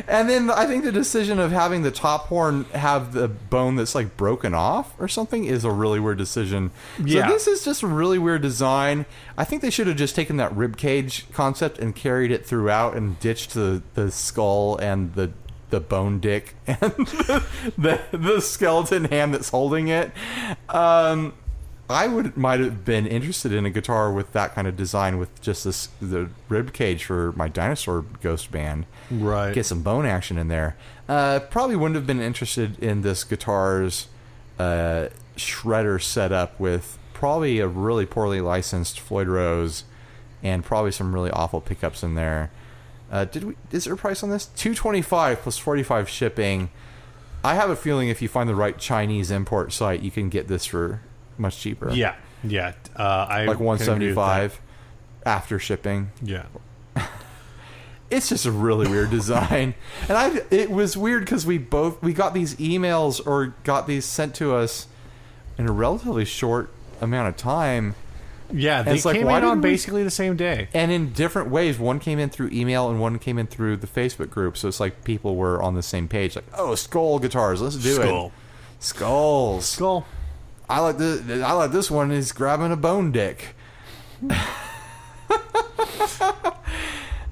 [0.08, 3.94] And then I think the decision of having the top horn have the bone that's
[3.94, 6.70] like broken off or something is a really weird decision.
[7.02, 7.26] Yeah.
[7.26, 9.06] So this is just a really weird design.
[9.36, 12.96] I think they should have just taken that rib cage concept and carried it throughout
[12.96, 15.32] and ditched the, the skull and the
[15.68, 17.44] the bone dick and the,
[17.76, 20.12] the, the skeleton hand that's holding it.
[20.68, 21.34] Um,
[21.88, 25.40] I would might have been interested in a guitar with that kind of design with
[25.40, 28.87] just this the rib cage for my dinosaur ghost band.
[29.11, 29.55] Right.
[29.55, 30.77] Get some bone action in there.
[31.09, 34.09] Uh, probably wouldn't have been interested in this guitar's
[34.59, 39.85] uh, shredder setup with probably a really poorly licensed Floyd Rose
[40.42, 42.51] and probably some really awful pickups in there.
[43.12, 43.55] Uh, did we?
[43.70, 44.46] Is there a price on this?
[44.46, 46.70] Two twenty five plus forty five shipping.
[47.44, 50.49] I have a feeling if you find the right Chinese import site, you can get
[50.49, 51.01] this for
[51.38, 51.90] much cheaper.
[51.92, 52.72] yeah, yeah.
[52.94, 54.61] Uh, I like one seventy five
[55.25, 56.11] after shipping.
[56.22, 56.46] Yeah.
[58.09, 59.75] It's just a really weird design,
[60.09, 64.05] and I it was weird because we both we got these emails or got these
[64.05, 64.87] sent to us
[65.59, 66.70] in a relatively short
[67.01, 67.96] amount of time.
[68.53, 70.68] Yeah, they like, came in on didn't we- basically the same day.
[70.72, 71.81] and in different ways.
[71.81, 74.57] One came in through email, and one came in through the Facebook group.
[74.57, 76.37] So it's like people were on the same page.
[76.37, 78.27] Like, oh, skull guitars, let's do Skull.
[78.27, 78.33] it.
[78.79, 79.66] Skulls.
[79.66, 80.07] Skull.
[80.68, 81.42] I like the.
[81.44, 82.11] I like this one.
[82.11, 83.55] Is grabbing a bone dick.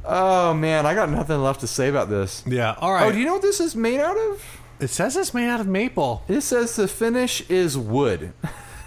[0.05, 2.43] oh man, I got nothing left to say about this.
[2.47, 2.75] Yeah.
[2.79, 3.07] All oh, right.
[3.07, 4.61] Oh, do you know what this is made out of?
[4.81, 6.25] it says it's made out of maple.
[6.29, 8.33] It says the finish is wood.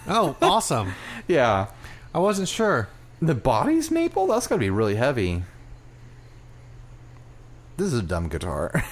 [0.09, 0.93] Oh, awesome.
[1.27, 1.67] yeah.
[2.15, 2.87] I wasn't sure.
[3.21, 4.27] The body's maple?
[4.27, 5.43] That's gotta be really heavy.
[7.75, 8.85] This is a dumb guitar.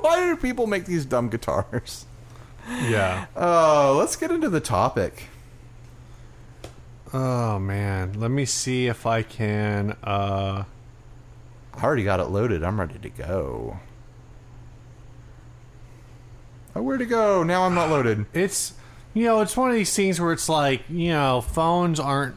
[0.00, 2.06] Why do people make these dumb guitars?
[2.68, 3.26] Yeah.
[3.36, 5.24] Oh, let's get into the topic.
[7.12, 8.14] Oh man.
[8.18, 9.96] Let me see if I can.
[10.04, 10.64] uh
[11.74, 12.62] I already got it loaded.
[12.62, 13.78] I'm ready to go.
[16.74, 17.42] Oh, where to go?
[17.42, 18.26] Now I'm not loaded.
[18.34, 18.74] It's
[19.14, 22.36] you know it's one of these things where it's like you know phones aren't.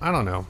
[0.00, 0.46] I don't know.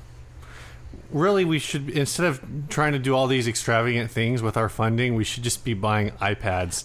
[1.12, 5.14] Really, we should instead of trying to do all these extravagant things with our funding,
[5.16, 6.84] we should just be buying iPads.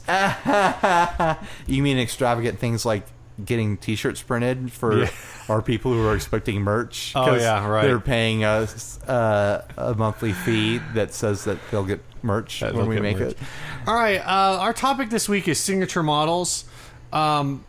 [1.67, 3.05] you mean extravagant things like
[3.43, 5.09] getting T-shirts printed for Yeah.
[5.49, 7.11] our people who are expecting merch?
[7.15, 7.83] Oh, yeah, right.
[7.83, 12.87] They're paying us uh, a monthly fee that says that they'll get merch That when
[12.87, 13.33] we make merch.
[13.33, 13.37] it.
[13.85, 16.65] All right, uh, our topic this week is signature models.
[17.13, 17.63] Um,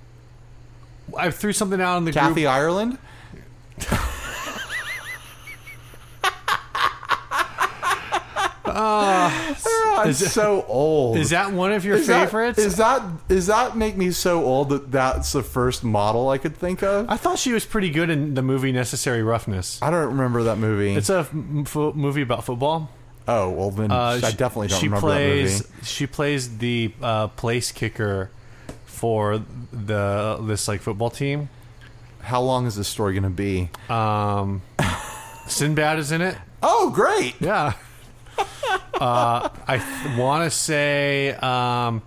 [1.18, 2.52] I threw something out in the Kathy group.
[2.52, 2.98] Ireland.
[8.78, 9.56] Ah,
[10.02, 11.16] I'm is so old.
[11.16, 12.58] Is that one of your Is that- favorites?
[12.58, 16.56] is that is that make me so old that that's the first model I could
[16.56, 17.08] think of?
[17.08, 19.80] I thought she was pretty good in the movie Necessary Roughness.
[19.82, 20.94] I don't remember that movie.
[20.94, 22.90] It's a f- movie about football.
[23.26, 25.84] oh well, then Uh, I definitely don't she remember plays, that movie.
[25.86, 28.30] She plays the uh, place kicker
[28.84, 31.48] for the this like football team.
[32.20, 33.70] How long is this story going to be?
[33.88, 34.60] Um,
[35.46, 36.36] Sinbad is in it.
[36.62, 37.34] Oh, great!
[37.40, 37.74] Yeah.
[38.38, 42.02] Uh, I th- want to say um,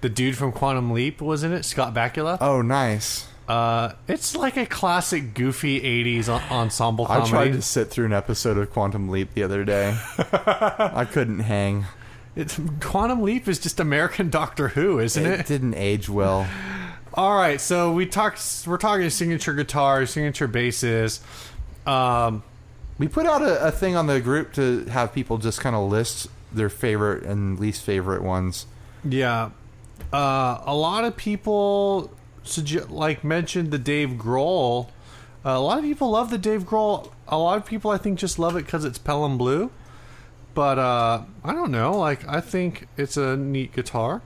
[0.00, 2.38] the dude from Quantum Leap was in it, Scott Bakula.
[2.40, 3.26] Oh, nice.
[3.48, 7.26] Uh, it's like a classic goofy 80s en- ensemble comedy.
[7.26, 9.96] I tried to sit through an episode of Quantum Leap the other day.
[10.18, 11.86] I couldn't hang.
[12.36, 15.46] It's, Quantum Leap is just American Doctor Who, isn't It it?
[15.46, 16.46] didn't age well.
[17.12, 18.40] All right, so we talked.
[18.68, 21.20] We're talking signature guitars, signature basses.
[21.84, 22.44] Um,
[23.00, 25.90] We put out a, a thing on the group to have people just kind of
[25.90, 28.66] list their favorite and least favorite ones.
[29.02, 29.50] yeah,
[30.12, 32.10] uh, a lot of people
[32.44, 34.88] sugge- like mentioned the Dave Grohl.
[35.44, 37.10] Uh, a lot of people love the Dave Grohl.
[37.26, 39.70] A lot of people, I think, just love it because it's Pelham Blue.
[40.52, 41.96] But uh, I don't know.
[41.96, 44.20] Like, I think it's a neat guitar.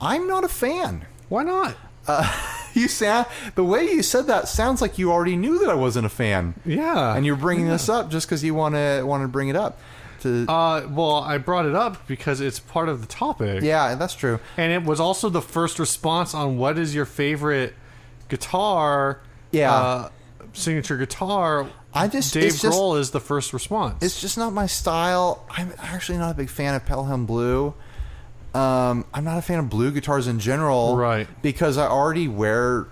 [0.00, 1.06] I'm not a fan.
[1.30, 1.76] Why not?
[2.72, 3.26] You sound
[3.56, 6.54] the way you said that sounds like you already knew that I wasn't a fan,
[6.64, 9.56] Yeah, and you're bringing this up just because you want to want to bring it
[9.56, 9.80] up.
[10.20, 13.64] To Uh, well, I brought it up because it's part of the topic.
[13.64, 14.38] yeah, that's true.
[14.56, 17.74] And it was also the first response on what is your favorite
[18.28, 19.20] guitar.
[19.50, 19.74] Yeah.
[19.74, 20.08] Uh,
[20.52, 21.66] signature guitar.
[21.92, 24.00] I just Dave Grohl is the first response.
[24.02, 25.44] it's just not my style.
[25.50, 27.74] I'm actually not a big fan of Pelham Blue.
[28.54, 31.28] Um, I'm not a fan of blue guitars in general, Right.
[31.42, 32.86] Because I already wear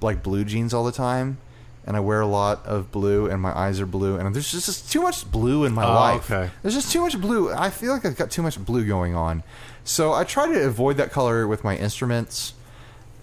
[0.00, 1.38] like blue jeans all the time,
[1.86, 4.66] and I wear a lot of blue, and my eyes are blue, and there's just,
[4.66, 6.30] just too much blue in my Oh, life.
[6.30, 6.50] okay.
[6.62, 7.52] There's just too much blue.
[7.52, 9.42] I feel like I've got too much blue going on,
[9.84, 12.54] so I try to avoid that color with my instruments.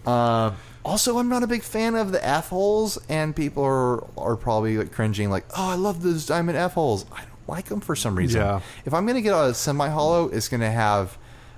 [0.05, 0.51] Uh,
[0.85, 4.77] also, I'm not a big fan of the F holes, and people are are probably
[4.77, 7.93] like cringing, like, "Oh, I love those diamond F holes." I don't like them for
[7.95, 8.39] some reason.
[8.39, 8.61] Yeah.
[8.85, 11.17] If I'm gonna get a semi hollow, it's gonna have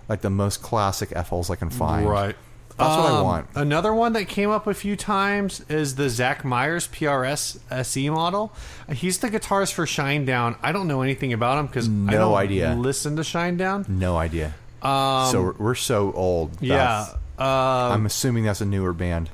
[0.10, 2.10] like the most classic F holes I can find.
[2.10, 2.36] Right.
[2.78, 3.48] That's what I Um, want.
[3.56, 8.54] Another one that came up a few times is the Zach Myers PRS SE model.
[8.90, 10.56] He's the guitarist for Shinedown.
[10.64, 12.74] I don't know anything about him because I No don't idea.
[12.76, 13.88] listen to Shinedown.
[13.90, 14.54] No idea.
[14.82, 16.58] Um, so we're, we're so old.
[16.62, 17.08] yeah.
[17.38, 19.30] Uh, I'm assuming that's a newer band.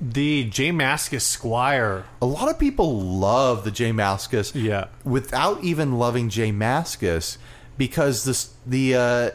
[0.00, 2.02] the J Mascis Squier.
[2.20, 4.50] A lot of people love the J Mascis.
[4.54, 4.86] Yeah.
[5.04, 7.38] Without even loving J Mascis,
[7.78, 9.30] because this the uh,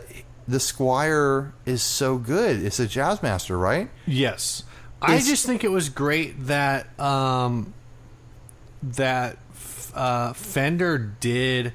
[0.49, 2.63] the Squier is so good.
[2.63, 3.89] It's a jazz master, right?
[4.07, 4.63] Yes.
[5.01, 7.73] I just think it was great that um,
[8.83, 9.37] that
[9.93, 11.73] uh, Fender did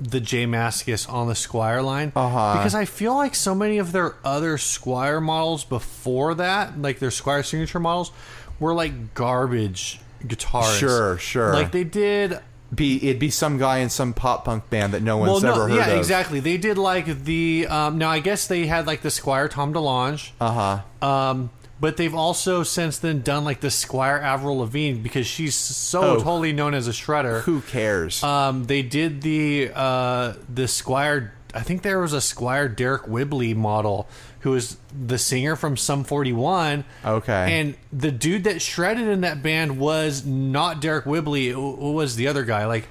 [0.00, 2.54] the J Mascis on the Squier line Uh-huh.
[2.58, 7.10] because I feel like so many of their other Squier models before that, like their
[7.10, 8.10] Squier signature models,
[8.58, 10.76] were like garbage guitars.
[10.76, 11.52] Sure, sure.
[11.54, 12.40] Like they did
[12.74, 15.52] Be it'd be some guy in some pop punk band that no well, one's no,
[15.52, 15.88] ever heard yeah, of.
[15.88, 16.40] Yeah, exactly.
[16.40, 18.08] They did like the um, now.
[18.08, 20.30] I guess they had like the Squier Tom DeLonge.
[20.40, 21.06] Uh huh.
[21.06, 21.50] Um,
[21.80, 26.16] but they've also since then done like the Squier Avril Lavigne because she's so Oh.
[26.16, 27.42] totally known as a shredder.
[27.42, 28.22] Who cares?
[28.22, 31.30] Um, they did the uh, the Squier.
[31.54, 34.08] I think there was a Squier Deryck Whibley model
[34.40, 34.76] who was
[35.06, 36.84] the singer from Sum 41.
[37.04, 37.60] Okay.
[37.60, 41.48] And the dude that shredded in that band was not Deryck Whibley.
[41.48, 42.64] It, w- was the other guy.
[42.66, 42.88] Like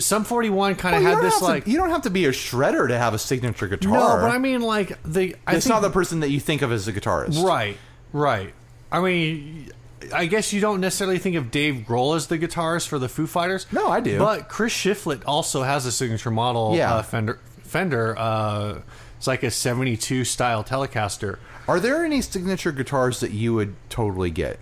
[0.00, 1.66] Sum 41 kind of you had this have to- like.
[1.66, 3.92] you don't have to be a shredder to have a signature guitar.
[4.20, 5.36] no, but I mean like the.
[5.46, 7.42] I it's think, not the person that you think of as a guitarist.
[7.44, 7.76] Right,
[8.12, 8.52] right.
[8.90, 9.70] I mean,
[10.14, 13.26] I guess you don't necessarily think of Dave Grohl as the guitarist for the Foo
[13.26, 13.66] Fighters.
[13.72, 14.18] No, I do.
[14.18, 16.74] But Chris Shiflett also has a signature model.
[16.74, 16.94] Yeah.
[16.94, 17.38] uh, Fender.
[17.68, 18.16] Fender.
[18.18, 18.80] Uh,
[19.16, 21.38] it's like a '72 style Telecaster.
[21.66, 24.58] Are there any signature guitars that you would totally get?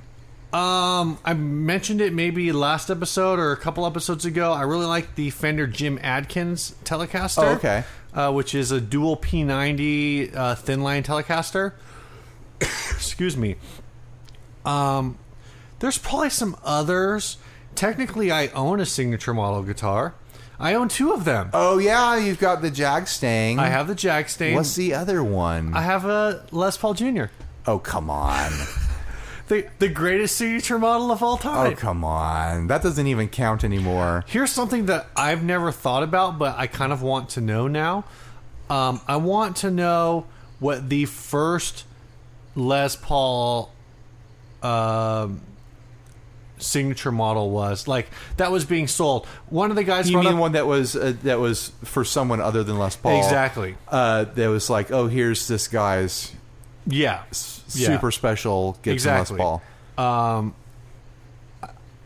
[0.53, 4.53] Um, I mentioned it maybe last episode or a couple episodes ago.
[4.53, 7.43] I really like the Fender Jim Adkins Telecaster.
[7.43, 7.85] Oh, okay.
[8.15, 11.75] Uh, which is a dual P90 uh, thin line Telecaster.
[12.61, 13.57] Excuse me.
[14.65, 15.19] Um,
[15.81, 17.37] there's probably some others.
[17.75, 20.15] Technically, I own a signature model guitar.
[20.59, 21.51] I own two of them.
[21.53, 23.59] Oh yeah, you've got the Jag Stang.
[23.59, 24.55] I have the Jag Stang.
[24.55, 25.75] What's the other one?
[25.75, 27.25] I have a Les Paul Jr.
[27.67, 28.51] oh come on.
[29.49, 31.73] The the greatest signature model of all time.
[31.73, 32.67] Oh come on.
[32.67, 34.25] That doesn't even count anymore.
[34.27, 38.05] Here's something that I've never thought about, but I kind of want to know now.
[38.69, 40.27] Um, I want to know
[40.59, 41.85] what the first
[42.57, 43.71] Les Paul
[44.65, 45.41] um,
[46.59, 47.87] signature model was.
[47.89, 49.27] Like that was being sold.
[49.49, 52.41] One of the guys You mean up one that was uh, that was for someone
[52.41, 53.19] other than Les Paul?
[53.19, 53.77] exactly.
[53.89, 56.33] Uh, that was like, oh, here's this guy's
[56.87, 57.87] Yeah, s- Yeah.
[57.89, 59.39] super special Gibson Exactly.
[59.39, 59.63] Les Paul.
[59.99, 60.55] Um,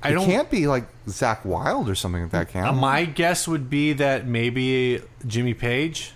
[0.03, 0.25] I It don't.
[0.25, 3.93] can't be like Zakk Wylde or something like that, can uh, my guess would be
[3.95, 6.15] that maybe Jimmy Page.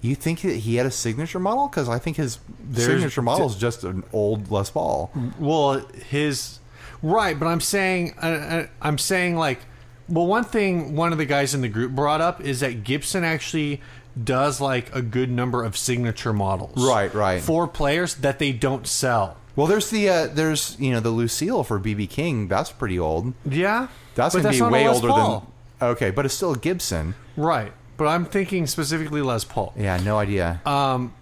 [0.00, 1.68] You think that he had a signature model?
[1.68, 5.10] Because I think his There's- signature model is just an old Les Paul.
[5.38, 6.58] Well, his
[7.02, 9.60] right, but I'm saying uh, uh, I'm saying like
[10.08, 13.24] well, one thing one of the guys in the group brought up is that Gibson
[13.24, 13.80] actually
[14.22, 17.40] does like a good number of signature models, Right, right.
[17.40, 19.38] for players that they don't sell.
[19.56, 22.48] Well, there's the uh, there's you know the Lucille for BB King.
[22.48, 23.32] That's pretty old.
[23.44, 25.52] Yeah, That's gonna be not way older Paul.
[25.78, 25.88] than.
[25.90, 27.14] Okay, but it's still a Gibson.
[27.36, 27.72] right.
[27.98, 29.74] But I'm thinking specifically Les Paul.
[29.76, 30.60] Yeah, no idea.
[30.66, 31.12] Um,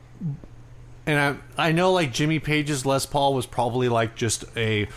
[1.06, 4.88] and I I know like Jimmy Page's Les Paul was probably like just a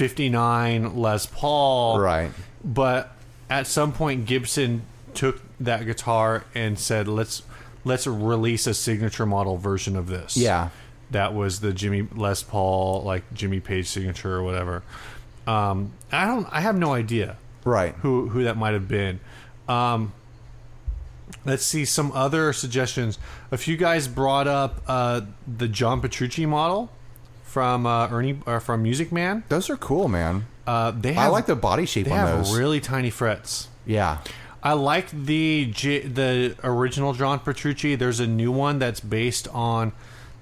[0.00, 2.30] 59 Les Paul, right.
[2.64, 3.12] but
[3.50, 4.80] at some point Gibson
[5.12, 7.42] took that guitar and said let's
[7.84, 10.70] let's release a signature model version of this Yeah.
[11.10, 14.82] that was the Jimmy Les Paul like Jimmy Page signature or whatever
[15.46, 17.36] um I don't I have no idea
[17.66, 17.94] Right.
[17.96, 19.20] who who that might have been
[19.68, 20.14] um
[21.44, 23.18] let's see some other suggestions
[23.50, 26.90] a few guys brought up uh the John Petrucci model
[27.50, 30.46] from uh Ernie or from Music Man Those are cool, man.
[30.66, 32.56] uh they have, I like the body shape they on have those.
[32.56, 34.18] really tiny frets yeah.
[34.62, 37.94] I like the J- the original John Petrucci.
[37.96, 39.92] There's a new one that's based on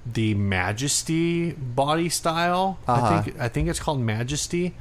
[0.04, 2.78] the Majesty body style.
[2.88, 3.00] Uh-huh.
[3.14, 4.74] I think I think it's called Majesty.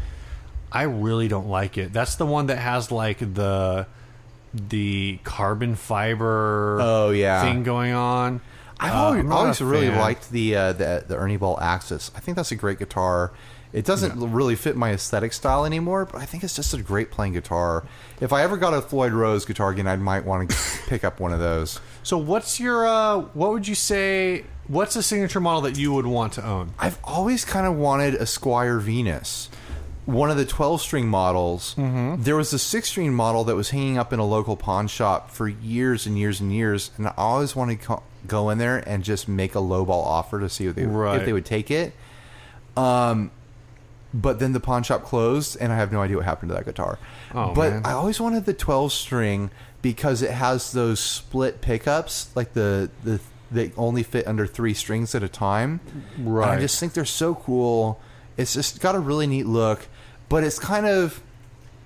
[0.72, 1.94] I really don't like it.
[1.94, 3.86] That's the one that has like the
[4.54, 7.44] the carbon fiber Oh yeah.
[7.44, 8.42] thing going on.
[8.80, 10.00] I've Uh, always, I'm always really fan.
[10.00, 12.12] liked the, uh, the the Ernie Ball Axis.
[12.16, 13.32] I think that's a great guitar,
[13.74, 17.12] It doesn't really fit my aesthetic style anymore, but I think it's just a great
[17.12, 17.84] playing guitar.
[18.22, 20.56] If I ever got a Floyd Rose guitar again, I might want to
[20.88, 21.80] pick up one of those.
[22.02, 24.46] So what's your uh, what would you say?
[24.68, 26.72] What's a signature model that you would want to own?
[26.80, 29.50] I've always kind of wanted a Squier Venus.
[30.06, 31.76] One of the 12 string models.
[31.78, 32.24] Mm-hmm.
[32.24, 35.30] There was a 6 string model that was hanging up in a local pawn shop
[35.32, 36.92] for years and years and years.
[36.96, 40.50] And I always wanted to go in there and just make a lowball offer to
[40.50, 41.20] see if they, Right.
[41.20, 41.94] if they would take it.
[42.76, 43.32] Um,
[44.14, 46.66] but then the pawn shop closed, and I have no idea what happened to that
[46.66, 46.98] guitar.
[47.36, 47.82] Oh, but man.
[47.86, 49.52] I always wanted the 12 string
[49.82, 53.20] because it has those split pickups, like the the
[53.52, 55.80] they only fit under three strings at a time.
[56.18, 58.00] And I just think they're so cool.
[58.36, 59.88] It's just got a really neat look,
[60.30, 61.22] but it's kind of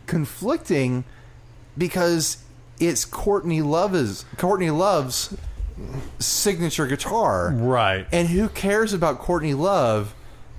[0.08, 1.04] conflicting
[1.78, 2.38] because
[2.80, 5.36] it's Courtney Love's Courtney Love's
[6.20, 7.52] signature guitar.
[7.54, 8.08] Right.
[8.12, 10.14] And who cares about Courtney Love?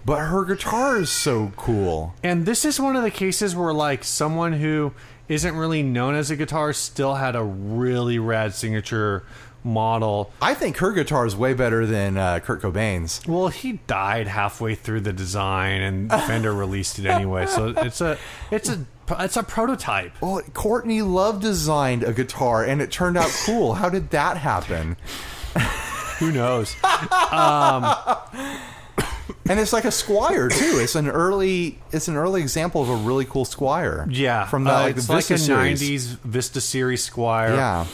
[0.04, 2.14] But her guitar is so cool.
[2.22, 4.92] And this is one of the cases where like someone who
[5.28, 9.24] isn't really known as a guitarist still had a really rad signature
[9.64, 10.32] model.
[10.40, 13.20] I think her guitar is way better than uh, Kurt Cobain's.
[13.26, 17.46] Well, he died halfway through the design, and Fender released it anyway.
[17.46, 18.18] So it's a
[18.50, 18.84] it's a
[19.18, 20.12] it's a prototype.
[20.20, 23.74] Well, Courtney Love designed a guitar, and it turned out cool.
[23.74, 24.96] How did that happen?
[26.18, 26.74] Who knows?
[29.48, 30.78] And it's like a Squier too.
[30.80, 34.06] It's an early, it's an early example of a really cool Squier.
[34.08, 35.82] Yeah, from the, uh, like, it's the like a series.
[35.82, 37.56] '90s Vista series Squier.
[37.56, 37.86] Yeah,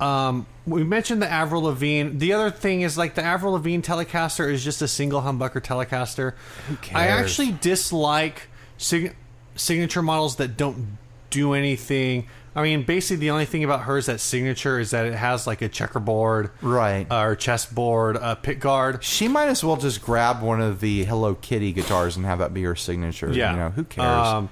[0.00, 2.10] Um, we mentioned the Avril Lavigne.
[2.18, 6.32] The other thing is like the Avril Lavigne Telecaster is just a single humbucker Telecaster.
[6.68, 6.96] Who cares?
[6.96, 8.48] I actually dislike
[8.78, 9.14] sig-
[9.54, 10.98] signature models that don't
[11.30, 12.26] do anything.
[12.56, 15.60] I mean, basically the only thing about hers that signature is that it has like
[15.60, 17.06] a checkerboard, right.
[17.10, 19.02] uh, or chessboard, a pick guard.
[19.02, 22.54] she might as well just grab one of the Hello Kitty guitars and have that
[22.54, 23.32] be her signature.
[23.32, 24.26] Yeah, you know who cares?
[24.28, 24.50] Um,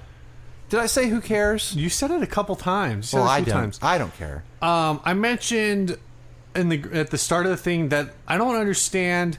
[0.67, 1.73] Did I say who cares?
[1.75, 3.13] you said it a couple times.
[3.13, 3.53] Well, I don't.
[3.53, 3.79] times.
[3.81, 4.43] I don't care.
[4.61, 5.97] Um, I mentioned
[6.55, 9.37] in the at the start of the thing that I don't understand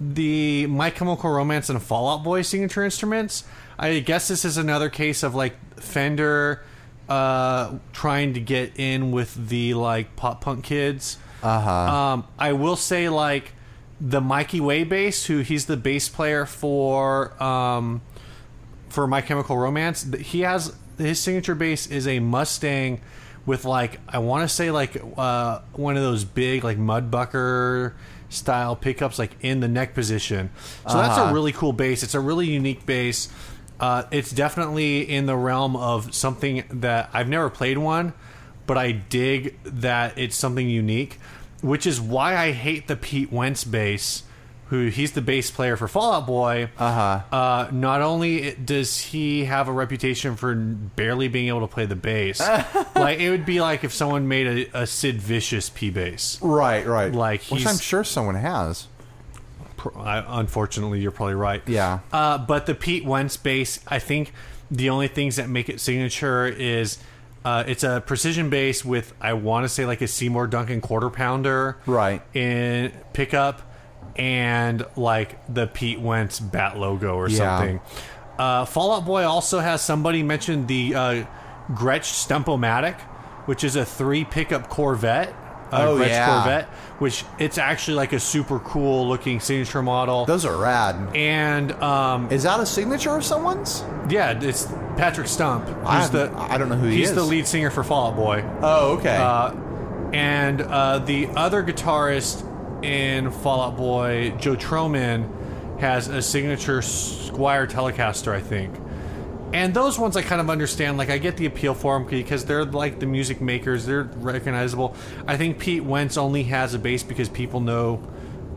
[0.00, 3.44] the My Chemical Romance and Fall Out Boy signature instruments.
[3.78, 6.62] I guess this is another case of like Fender
[7.08, 11.18] uh, trying to get in with the like pop punk kids.
[11.42, 11.70] Uh huh.
[11.70, 13.52] Um, I will say like
[14.00, 18.02] the Mikey Way bass, who he's the bass player for um,
[18.88, 20.06] for My Chemical Romance.
[20.20, 23.00] He has his signature bass is a Mustang
[23.46, 27.92] with like I want to say like uh, one of those big like Mudbucker
[28.34, 30.50] style pickups like in the neck position.
[30.88, 31.30] So that's Uh-huh.
[31.30, 32.02] a really cool bass.
[32.02, 33.28] It's a really unique bass.
[33.80, 38.12] Uh, it's definitely in the realm of something that I've never played one,
[38.66, 41.18] but I dig that it's something unique,
[41.60, 44.22] which is why I hate the Pete Wentz bass.
[44.68, 46.70] Who he's the bass player for Fall Out Boy.
[46.78, 47.20] Uh-huh.
[47.36, 51.96] Uh, not only does he have a reputation for barely being able to play the
[51.96, 52.40] bass,
[52.96, 56.38] like it would be like if someone made a, a Sid Vicious P bass.
[56.40, 56.86] Right.
[56.86, 57.12] Right.
[57.12, 58.86] Like, which I'm sure someone has.
[59.76, 61.62] Pr- I, unfortunately, you're probably right.
[61.66, 61.98] Yeah.
[62.12, 64.32] Uh, but the Pete Wentz bass, I think
[64.70, 66.98] the only things that make it signature is
[67.44, 71.10] uh, it's a precision bass with I want to say like a Seymour Duncan quarter
[71.10, 72.22] pounder, Right.
[72.34, 73.60] in pickup,
[74.16, 77.36] and like the Pete Wentz bat logo or Yeah.
[77.58, 77.80] something.
[78.38, 81.24] Uh, Fall Out Boy also has somebody mentioned the uh,
[81.72, 83.00] Gretsch Stumpomatic,
[83.46, 85.28] which is a three pickup Corvette.
[85.72, 86.26] Uh, Oh, Gretsch yeah.
[86.42, 86.64] Corvette,
[87.00, 90.24] which it's actually like a super cool looking signature model.
[90.26, 91.16] Those are rad.
[91.16, 93.82] and um, Is that a signature of someone's?
[94.08, 95.66] yeah, it's Patrick Stump.
[95.84, 97.10] I the I don't know who he he's is.
[97.10, 98.44] He's the lead singer for Fall Out Boy.
[98.62, 99.16] Oh, okay.
[99.16, 99.52] Uh,
[100.12, 102.44] and uh, the other guitarist
[102.84, 108.74] in Fall Out Boy, Joe Trohman, has a signature Squier Telecaster, I think.
[109.52, 110.98] And those ones I kind of understand.
[110.98, 114.96] Like I get the appeal for them because they're like the music makers; they're recognizable.
[115.28, 118.02] I think Pete Wentz only has a bass because people know,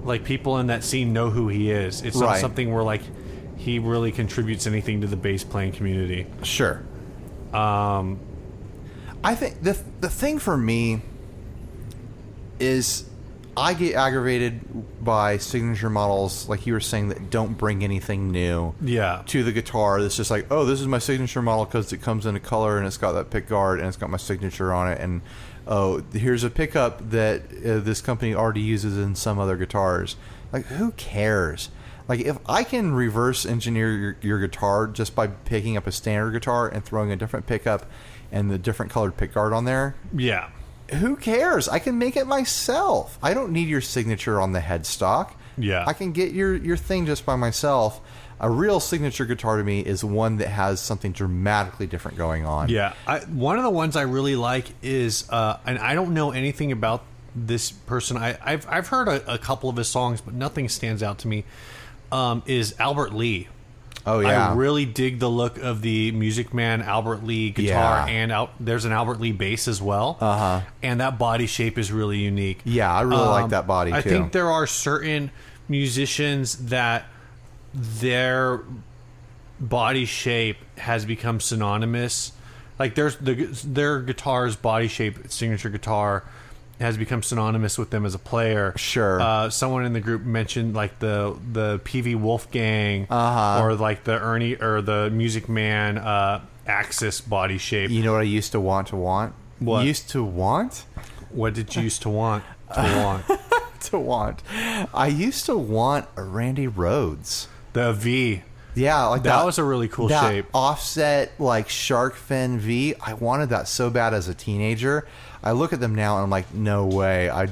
[0.03, 2.01] like people in that scene know who he is.
[2.01, 2.41] It's not Right.
[2.41, 3.01] something where like
[3.57, 6.25] he really contributes anything to the bass playing community.
[6.41, 6.81] Sure.
[7.53, 8.19] Um,
[9.23, 11.01] I think the the thing for me
[12.59, 13.05] is
[13.57, 18.75] I get aggravated by signature models, like you were saying, that don't bring anything new
[18.79, 19.99] yeah, to the guitar.
[19.99, 22.77] It's just like, oh, this is my signature model because it comes in a color
[22.77, 24.99] and it's got that pick guard and it's got my signature on it.
[25.01, 25.21] And
[25.65, 30.17] oh, here's a pickup that uh, this company already uses in some other guitars.
[30.53, 31.69] Like, who cares?
[32.07, 36.31] Like, if I can reverse engineer your, your guitar just by picking up a standard
[36.31, 37.87] guitar and throwing a different pickup
[38.31, 40.49] and the different colored pick guard on there, yeah.
[40.95, 41.67] Who cares?
[41.67, 43.17] I can make it myself.
[43.21, 45.31] I don't need your signature on the headstock.
[45.57, 45.83] Yeah.
[45.87, 47.99] I can get your your thing just by myself.
[48.39, 52.69] a real signature guitar to me is one that has something dramatically different going on.
[52.69, 56.31] Yeah, I, one of the ones I really like is, uh, and I don't know
[56.31, 57.03] anything about
[57.35, 58.15] this person.
[58.17, 61.27] I, I've I've heard a, a couple of his songs, but nothing stands out to
[61.27, 61.45] me.
[62.11, 63.47] Um, is Albert Lee?
[64.07, 64.51] Oh yeah.
[64.51, 68.13] I really dig the look of the Music Man Albert Lee guitar, Yeah.
[68.13, 70.17] and out, there's an Albert Lee bass as well.
[70.21, 70.61] Uh-huh.
[70.81, 72.61] And that body shape is really unique.
[72.63, 74.09] Yeah, I really like Um, that body I too.
[74.09, 75.29] think there are certain
[75.67, 77.05] musicians that
[77.73, 78.61] their
[79.59, 82.31] body shape has become synonymous.
[82.79, 83.33] Like there's the
[83.65, 86.23] their guitar's body shape, signature guitar,
[86.79, 88.73] has become synonymous with them as a player.
[88.77, 89.19] Sure.
[89.19, 93.63] Uh, someone in the group mentioned like the the PV Wolfgang Uh-huh.
[93.63, 97.89] or like the Ernie or the Music Man uh, Axis body shape.
[97.89, 99.33] you know what I used to want to want?
[99.59, 99.85] What?
[99.85, 100.85] Used to want?
[101.31, 102.43] What did you used to want
[102.75, 102.81] to
[103.27, 103.39] want?
[103.91, 104.43] To want.
[104.93, 107.47] I used to want a Randy Rhoads.
[107.73, 108.43] The V.
[108.75, 110.45] Yeah, like That that, was a really cool that shape.
[110.53, 112.93] Offset like shark fin V.
[113.01, 115.07] I wanted that so bad as a teenager.
[115.47, 117.29] I look at them now and I'm like, no way.
[117.29, 117.47] I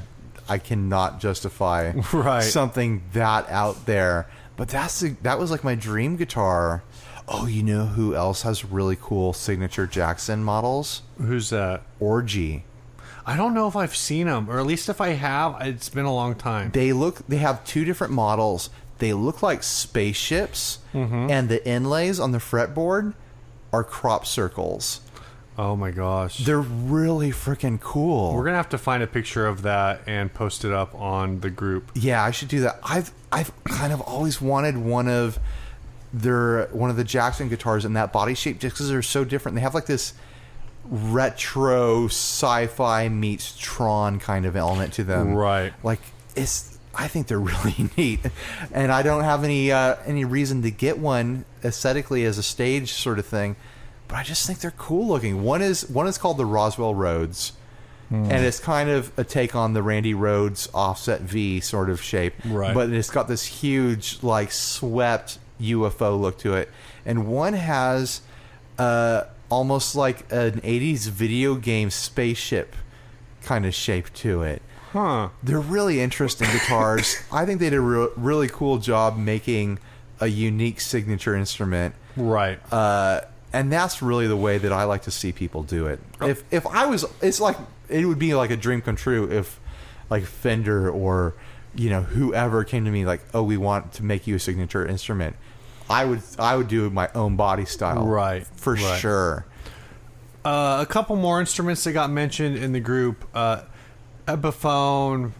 [0.48, 2.42] I cannot justify Right.
[2.44, 4.28] something that out there.
[4.58, 6.84] But that's the, that was like my dream guitar.
[7.28, 11.02] Oh, you know who else has really cool signature Jackson models?
[11.18, 11.82] Who's that?
[12.00, 12.64] Orgy.
[13.26, 16.06] I don't know if I've seen them, or at least if I have, it's been
[16.06, 16.70] a long time.
[16.72, 17.26] They look.
[17.28, 18.70] They have two different models.
[19.00, 21.30] They look like spaceships, Mm-hmm.
[21.32, 23.14] and the inlays on the fretboard
[23.74, 25.02] are crop circles.
[25.58, 26.40] Oh my gosh.
[26.40, 28.34] They're really freaking cool.
[28.34, 31.50] We're gonna have to find a picture of that and post it up on the
[31.50, 31.92] group.
[31.96, 32.80] yeah, I should do that.
[32.84, 35.40] I've I've kind of always wanted one of
[36.14, 39.56] their one of the Jackson guitars in that body shape just because they're so different.
[39.56, 40.14] They have like this
[40.90, 45.34] retro sci-fi meets Tron kind of element to them.
[45.34, 45.74] Right.
[45.84, 46.02] Like
[46.36, 48.20] it's I think they're really neat.
[48.72, 52.94] And I don't have any uh, any reason to get one aesthetically as a stage
[52.94, 53.56] sort of thing,
[54.08, 55.44] but I just think they're cool looking.
[55.44, 57.52] One is one is called the Roswell Rhoads.
[58.12, 62.36] And it's kind of a take on the Randy Rhoads offset V sort of shape.
[62.46, 62.74] Right.
[62.74, 66.70] But it's got this huge, like, swept UFO look to it.
[67.06, 68.22] And one has
[68.78, 72.76] uh, almost like an 80s video game spaceship
[73.42, 74.62] kind of shape to it.
[74.92, 75.30] Huh.
[75.44, 77.18] They're really interesting guitars.
[77.32, 79.80] I think they did a re- really cool job making
[80.20, 81.96] a unique signature instrument.
[82.16, 82.60] Right.
[82.72, 83.22] Uh,
[83.56, 86.00] and that's really the way that I like to see people do it.
[86.22, 87.56] If if I was, it's like
[87.88, 89.60] it would be like a dream come true if
[90.10, 91.36] like Fender or
[91.74, 94.86] you know whoever came to me like, oh, we want to make you a signature
[94.86, 95.38] instrument.
[95.90, 99.00] I would I would do my own body style, Right, For right.
[99.00, 99.46] sure.
[100.44, 103.26] Uh, a couple more instruments that got mentioned in the group.
[103.34, 103.62] Uh,
[104.28, 105.32] Epiphone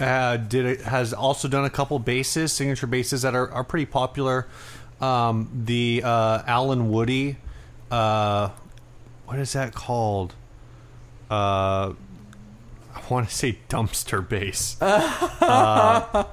[0.00, 3.86] uh, did it, has also done a couple basses, signature basses that are, are pretty
[3.86, 4.46] popular.
[5.00, 7.36] Um, the uh, Allen Woody,
[7.90, 8.50] uh,
[9.26, 10.34] what is that called?
[11.30, 11.92] Uh,
[12.94, 14.76] I want to say dumpster base.
[14.80, 16.24] uh,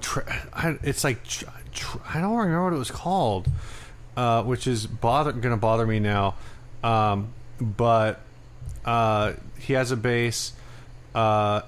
[0.00, 3.48] tra- I, it's like tr- tr- I don't remember what it was called,
[4.16, 6.36] uh, which is bother going to bother me now.
[6.82, 8.20] Um, but
[8.84, 10.52] uh, he has a bass.
[11.14, 11.62] Uh,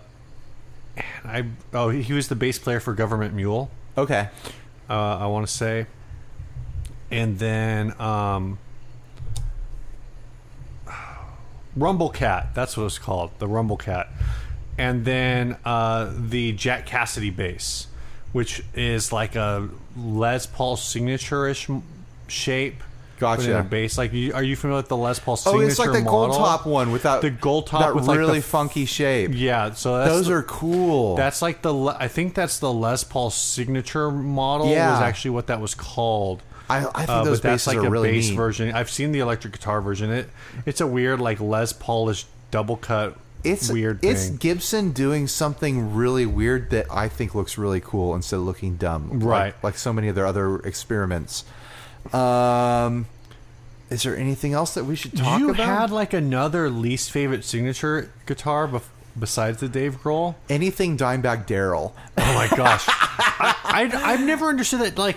[0.96, 1.44] and I
[1.76, 3.70] oh he was the bass player for Government Mule.
[3.96, 4.28] Okay.
[4.90, 5.86] Uh, I want to say,
[7.12, 8.58] and then um,
[11.78, 12.54] Rumblekat.
[12.54, 14.08] That's what it's called, the Rumblekat,
[14.76, 17.86] and then uh, the Jack Casady bass,
[18.32, 21.68] which is like a Les Paul signature-ish
[22.26, 22.82] shape.
[23.20, 23.42] Gotcha.
[23.42, 23.96] but in a bass.
[23.98, 26.28] Like, you, are you familiar with the Les Paul Oh, signature it's like the model?
[26.28, 29.30] gold top one without The gold top that with, like, the really funky shape.
[29.34, 31.16] Yeah, so that's Those the- are cool.
[31.16, 34.68] that's like the I think that's the Les Paul signature model.
[34.70, 34.92] Yeah.
[34.92, 36.42] was actually what that was called.
[36.68, 38.36] I, I think Uh, those that's like a really bass neat.
[38.36, 38.72] version.
[38.72, 40.10] I've seen the electric guitar version.
[40.10, 40.28] It
[40.66, 43.16] it's a weird like Les Paulish double cut.
[43.42, 44.36] It's weird It's thing.
[44.36, 49.10] Gibson doing something really weird that I think looks really cool instead of looking dumb,
[49.10, 49.54] like- Right.
[49.64, 51.44] Like, so many of their other experiments.
[52.14, 53.06] Um,
[53.90, 55.40] is there anything else that we should talk about?
[55.40, 55.66] you about?
[55.80, 58.88] had like another least favorite signature guitar bef-
[59.18, 60.34] besides the Dave Grohl.
[60.48, 61.94] anything Dimebag Darrell?
[62.16, 64.96] Oh my gosh, I, I I've never understood that.
[64.98, 65.16] Like,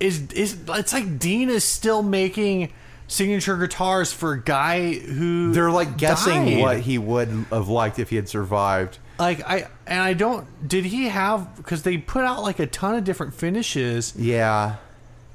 [0.00, 2.72] is is it's like Dean is still making
[3.08, 6.60] signature guitars for a guy who They're like guessing died.
[6.60, 8.98] what he would have liked if he had survived.
[9.18, 10.46] like I and I don't.
[10.66, 11.56] Did he have?
[11.56, 14.14] Because they put out like a ton of different finishes.
[14.16, 14.76] Yeah,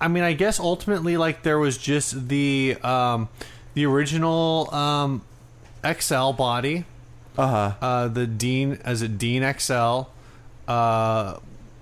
[0.02, 3.30] I mean, I guess ultimately, like there was just the um,
[3.76, 5.22] the original um,
[5.86, 6.86] XL body,
[7.38, 7.74] uh huh.
[7.86, 10.04] uh, the Dean as a Dean XL,
[10.68, 11.38] uh,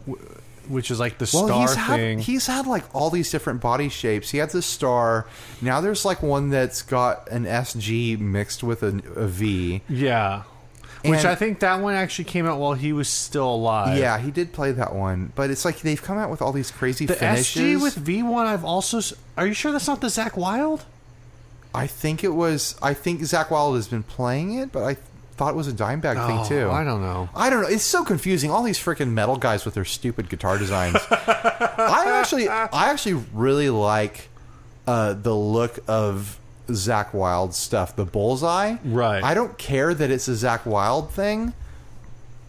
[0.08, 0.26] w-
[0.68, 2.20] which is like the Well, star he's had thing.
[2.20, 4.30] he's had like all these different body shapes.
[4.32, 5.26] He had the star.
[5.62, 9.82] Now there's like one that's got an SG mixed with a, a V.
[9.90, 10.44] yeah,
[11.04, 13.98] which And- I think that one actually came out while he was still alive.
[13.98, 16.72] Yeah, he did play that one, but it's like they've come out with all these
[16.72, 17.62] crazy The finishes.
[17.62, 19.00] SG with V1, I've also.
[19.38, 20.84] Are you sure that's not the Zakk Wylde?
[21.74, 22.76] I think it was.
[22.82, 24.98] I think Zakk Wylde has been playing it, but I
[25.38, 26.70] thought it was a Dimebag thing Oh, too.
[26.72, 27.30] I don't know.
[27.34, 27.68] I don't know.
[27.70, 28.52] It's so confusing.
[28.52, 30.98] All these freaking metal guys with their stupid guitar designs.
[31.12, 34.28] I actually, I actually really like
[34.88, 36.39] uh, the look of
[36.74, 37.96] Zakk Wylde stuff.
[37.96, 38.78] The bullseye.
[38.84, 39.24] Right.
[39.24, 41.54] I don't care that it's a Zakk Wylde thing.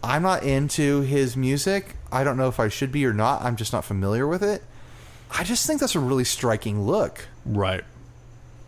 [0.03, 1.95] I'm not into his music.
[2.11, 3.41] I don't know if I should be or not.
[3.43, 4.63] I'm just not familiar with it.
[5.29, 7.27] I just think that's a really striking look.
[7.45, 7.83] Right.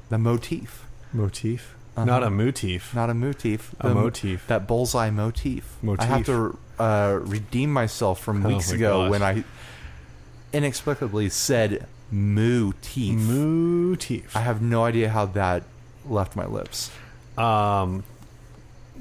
[0.09, 0.85] The motif.
[1.11, 1.75] Motif.
[1.97, 2.05] Uh-huh.
[2.05, 2.93] Not a motif.
[2.95, 3.73] Not a motif.
[3.79, 4.47] A The- motif.
[4.47, 5.75] That bullseye motif.
[5.81, 6.01] Motif.
[6.03, 9.11] I have to uh, redeem myself from Oh weeks my ago gosh.
[9.11, 9.43] when I
[10.53, 13.19] inexplicably said motif.
[13.19, 14.35] Motif.
[14.35, 15.63] I have no idea how that
[16.07, 16.91] left my lips.
[17.37, 18.03] Um,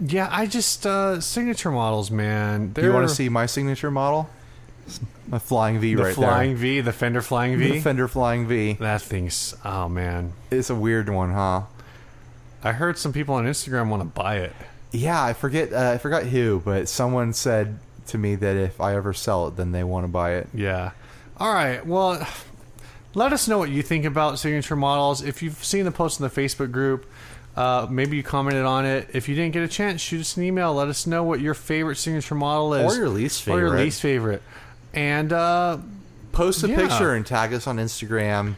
[0.00, 2.72] yeah, I just uh, signature models, man.
[2.72, 4.30] Do you want to see my signature model?
[5.28, 7.68] My flying V the right flying V, the Fender Flying there.
[7.68, 7.74] V?
[7.76, 8.74] The Fender Flying V.
[8.74, 10.32] that thing's oh man.
[10.50, 11.62] It's a weird one, huh?
[12.64, 14.52] I heard some people on Instagram want to buy it.
[14.90, 15.72] Yeah, I forget.
[15.72, 19.56] Uh, I forgot who, but someone said to me that if I ever sell it,
[19.56, 20.48] then they want to buy it.
[20.52, 20.90] Yeah.
[21.38, 21.84] All right.
[21.86, 22.26] Well,
[23.14, 25.22] let us know what you think about signature models.
[25.22, 27.06] If you've seen the post in the Facebook group,
[27.56, 29.08] uh, maybe you commented on it.
[29.12, 30.72] If you didn't get a chance, shoot us an email.
[30.74, 33.76] Let us know what your favorite signature model is, Or your least favorite, or your
[33.78, 34.42] least favorite.
[34.94, 35.78] And uh,
[36.32, 36.76] post a Yeah.
[36.76, 38.54] picture and tag us on Instagram.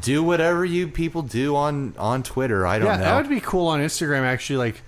[0.00, 2.66] Do whatever you people do on on Twitter.
[2.66, 3.04] I don't yeah, know.
[3.04, 4.22] that would be cool on Instagram.
[4.22, 4.82] Actually, like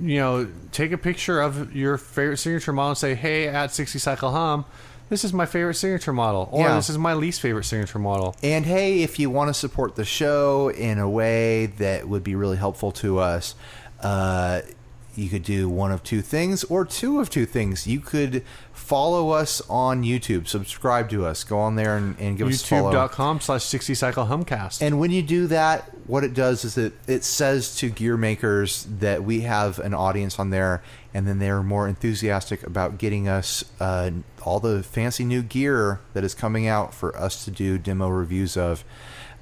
[0.00, 3.98] you know, take a picture of your favorite signature model and say, "Hey, at sixty
[3.98, 4.64] cycle hum,
[5.08, 6.76] this is my favorite signature model," or Yeah.
[6.76, 10.04] "This is my least favorite signature model." and hey, if you want to support the
[10.04, 13.54] show in a way that would be really helpful to us,
[14.02, 14.60] uh,
[15.14, 17.86] you could do one of two things or two of two things.
[17.86, 18.42] You could
[18.74, 22.66] follow us on YouTube, subscribe to us, go on there and, and give us a
[22.66, 22.92] follow.
[22.92, 24.82] YouTube.com slash 60 cycle humcast.
[24.82, 28.86] And when you do that, what it does is it, it says to gear makers
[28.98, 30.82] that we have an audience on there,
[31.14, 34.10] and then they're more enthusiastic about getting us uh,
[34.46, 38.56] all the fancy new gear that is coming out for us to do demo reviews
[38.56, 38.84] of,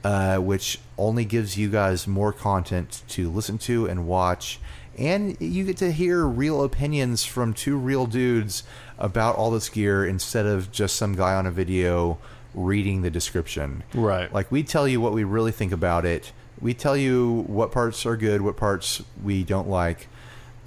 [0.03, 4.59] uh, which only gives you guys more content to listen to and watch.
[4.97, 8.63] And you get to hear real opinions from two real dudes
[8.99, 12.19] about all this gear instead of just some guy on a video
[12.55, 13.83] reading the description.
[13.93, 14.33] Right.
[14.33, 16.33] Like we tell you what we really think about it.
[16.61, 20.09] We tell you what parts are good, what parts we don't like.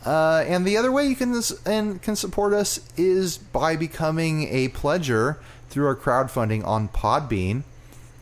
[0.06, 4.70] Uh, and the other way you can and can support us is by becoming a
[4.70, 5.38] pledger
[5.70, 7.64] through our crowdfunding on Podbean.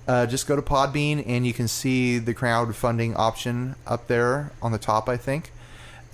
[0.07, 4.71] Uh, just go to Podbean and you can see the crowdfunding option up there on
[4.71, 5.51] the top, I think.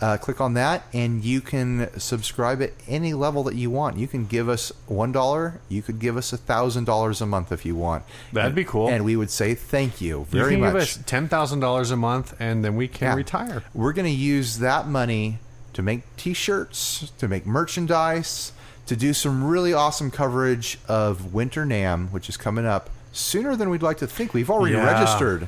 [0.02, 3.98] Uh, click on that and you can subscribe at any level that you want.
[3.98, 5.62] You can give us one dollar.
[5.70, 8.04] You could give us a thousand dollars a month if you want.
[8.34, 8.88] That'd And- be cool.
[8.90, 10.74] And we would say thank you very you very can much.
[10.74, 13.16] give us $10,000 a month and then we can Yeah.
[13.16, 13.64] retire.
[13.76, 15.38] We're going to use that money
[15.74, 18.52] to make T-shirts, to make merchandise,
[18.88, 23.70] to do some really awesome coverage of Winter NAMM, which is coming up sooner than
[23.70, 24.34] we'd like to think.
[24.34, 24.86] We've already Yeah.
[24.86, 25.48] registered.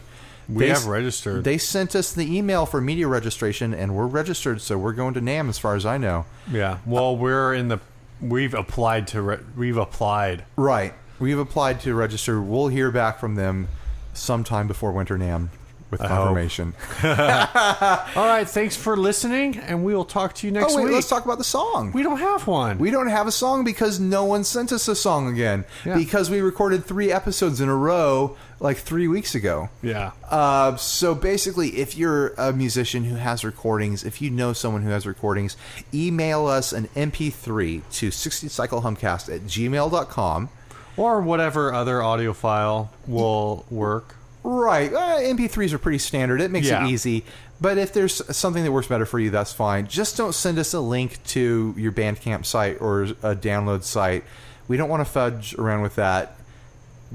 [0.49, 1.43] We They have registered.
[1.45, 5.21] They sent us the email for media registration, and we're registered, so we're going to
[5.21, 6.25] NAMM as far as I know.
[6.51, 6.77] yeah.
[6.85, 7.79] Well, we're in the.
[8.21, 9.21] We've applied to.
[9.21, 10.43] Re- we've applied.
[10.57, 10.93] Right.
[11.19, 12.41] We've applied to register.
[12.41, 13.69] We'll hear back from them
[14.13, 15.47] sometime before Winter NAMM
[15.93, 16.73] with I confirmation.
[17.03, 18.45] All right.
[18.49, 20.93] Thanks for listening, and we will talk to you next oh wait, week.
[20.95, 21.91] let's talk about the song.
[21.93, 22.79] we don't have one.
[22.79, 25.63] We don't have a song because no one sent us a song again.
[25.85, 25.95] Yeah.
[25.95, 29.69] Because we recorded three episodes in a row like three weeks ago.
[29.81, 30.11] yeah.
[30.29, 34.89] Uh, so basically, if you're a musician who has recordings, if you know someone who
[34.89, 35.55] has recordings,
[35.93, 40.49] email us an MP3 to 60cyclehumcast at gmail.com.
[40.95, 44.15] Or whatever other audio file will work.
[44.43, 44.93] Right.
[44.93, 46.41] Uh, MP3s are pretty standard.
[46.41, 46.85] It makes Yeah.
[46.85, 47.23] it easy.
[47.61, 49.87] But if there's something that works better for you, that's fine.
[49.87, 54.25] Just don't send us a link to your Bandcamp site or a download site.
[54.67, 56.35] We don't want to fudge around with that.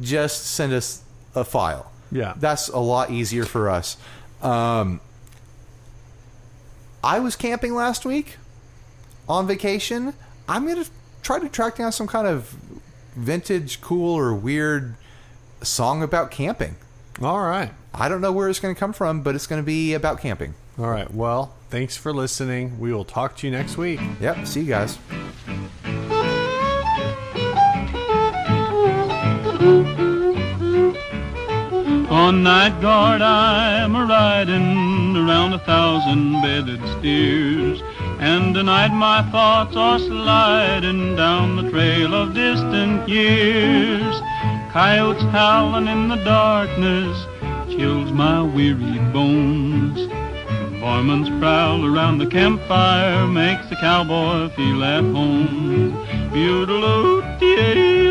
[0.01, 1.03] Just send us
[1.35, 1.91] a file.
[2.11, 2.33] Yeah.
[2.39, 3.99] That's a lot easier for us.
[4.43, 5.01] Um,
[7.05, 8.37] I was camping last week
[9.29, 10.15] on vacation.
[10.49, 10.91] I'm going to
[11.23, 12.57] try to track down some kind of
[13.15, 14.95] vintage, cool, or weird
[15.63, 16.77] song about camping.
[17.21, 17.73] All right.
[17.93, 20.21] I don't know where it's going to come from, but it's going to be about
[20.21, 20.55] camping.
[20.79, 21.13] All right.
[21.13, 22.79] Well, thanks for listening.
[22.79, 24.01] We will talk to you next week.
[24.21, 24.47] Yep.
[24.47, 24.99] See you guys.
[32.11, 37.83] On night guard, I'm a riding around a thousand bedded steers.
[38.21, 44.21] And tonight my thoughts are sliding down the trail of distant years.
[44.73, 47.27] Coyotes howling in the darkness
[47.71, 49.99] chills my weary bones.
[50.81, 55.93] Varmints prowl around the campfire makes the cowboy feel at home.
[56.33, 58.09] Butelotee,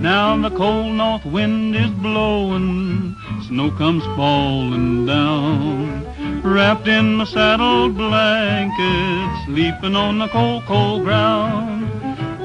[0.00, 3.16] Now the cold north wind is blowing,
[3.48, 6.04] snow comes falling down.
[6.42, 11.90] Wrapped in my saddle blanket, sleeping on the cold, cold ground.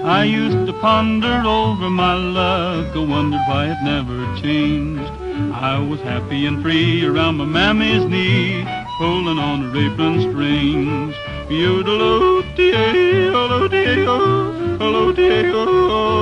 [0.04, 5.12] I used to ponder over my luck, I wondered why it never changed.
[5.54, 8.66] I was happy and free around my mammy's knee,
[8.98, 11.16] pulling on her apron strings.
[13.34, 16.14] Hello-dee, oh, hello-dee, oh.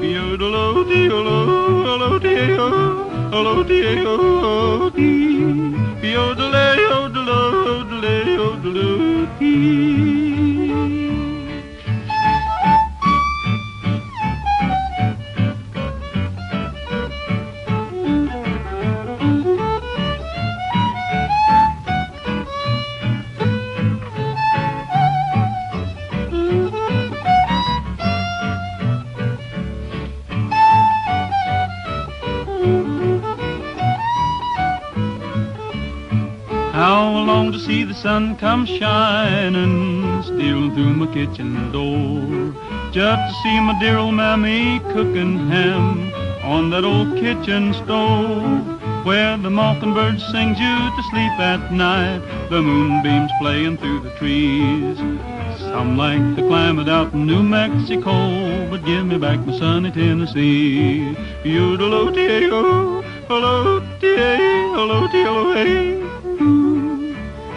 [0.00, 1.38] Yodeloo-dee, hello,
[3.30, 4.77] hello-dee,
[38.58, 42.52] come shining, stealing through my kitchen door,
[42.92, 49.36] just to see my dear old mammy cooking ham on that old kitchen stove, where
[49.36, 54.98] the mockingbird sings you to sleep at night, the moonbeams playing through the trees.
[55.58, 58.12] Some like the climate out in New Mexico,
[58.70, 61.14] but give me back my sunny Tennessee.
[61.44, 62.48] Hello-dee-oh-hey.
[62.48, 63.02] Hello.
[63.28, 64.38] Hello, dear, he.
[64.74, 65.97] Yodelo, hello, hello,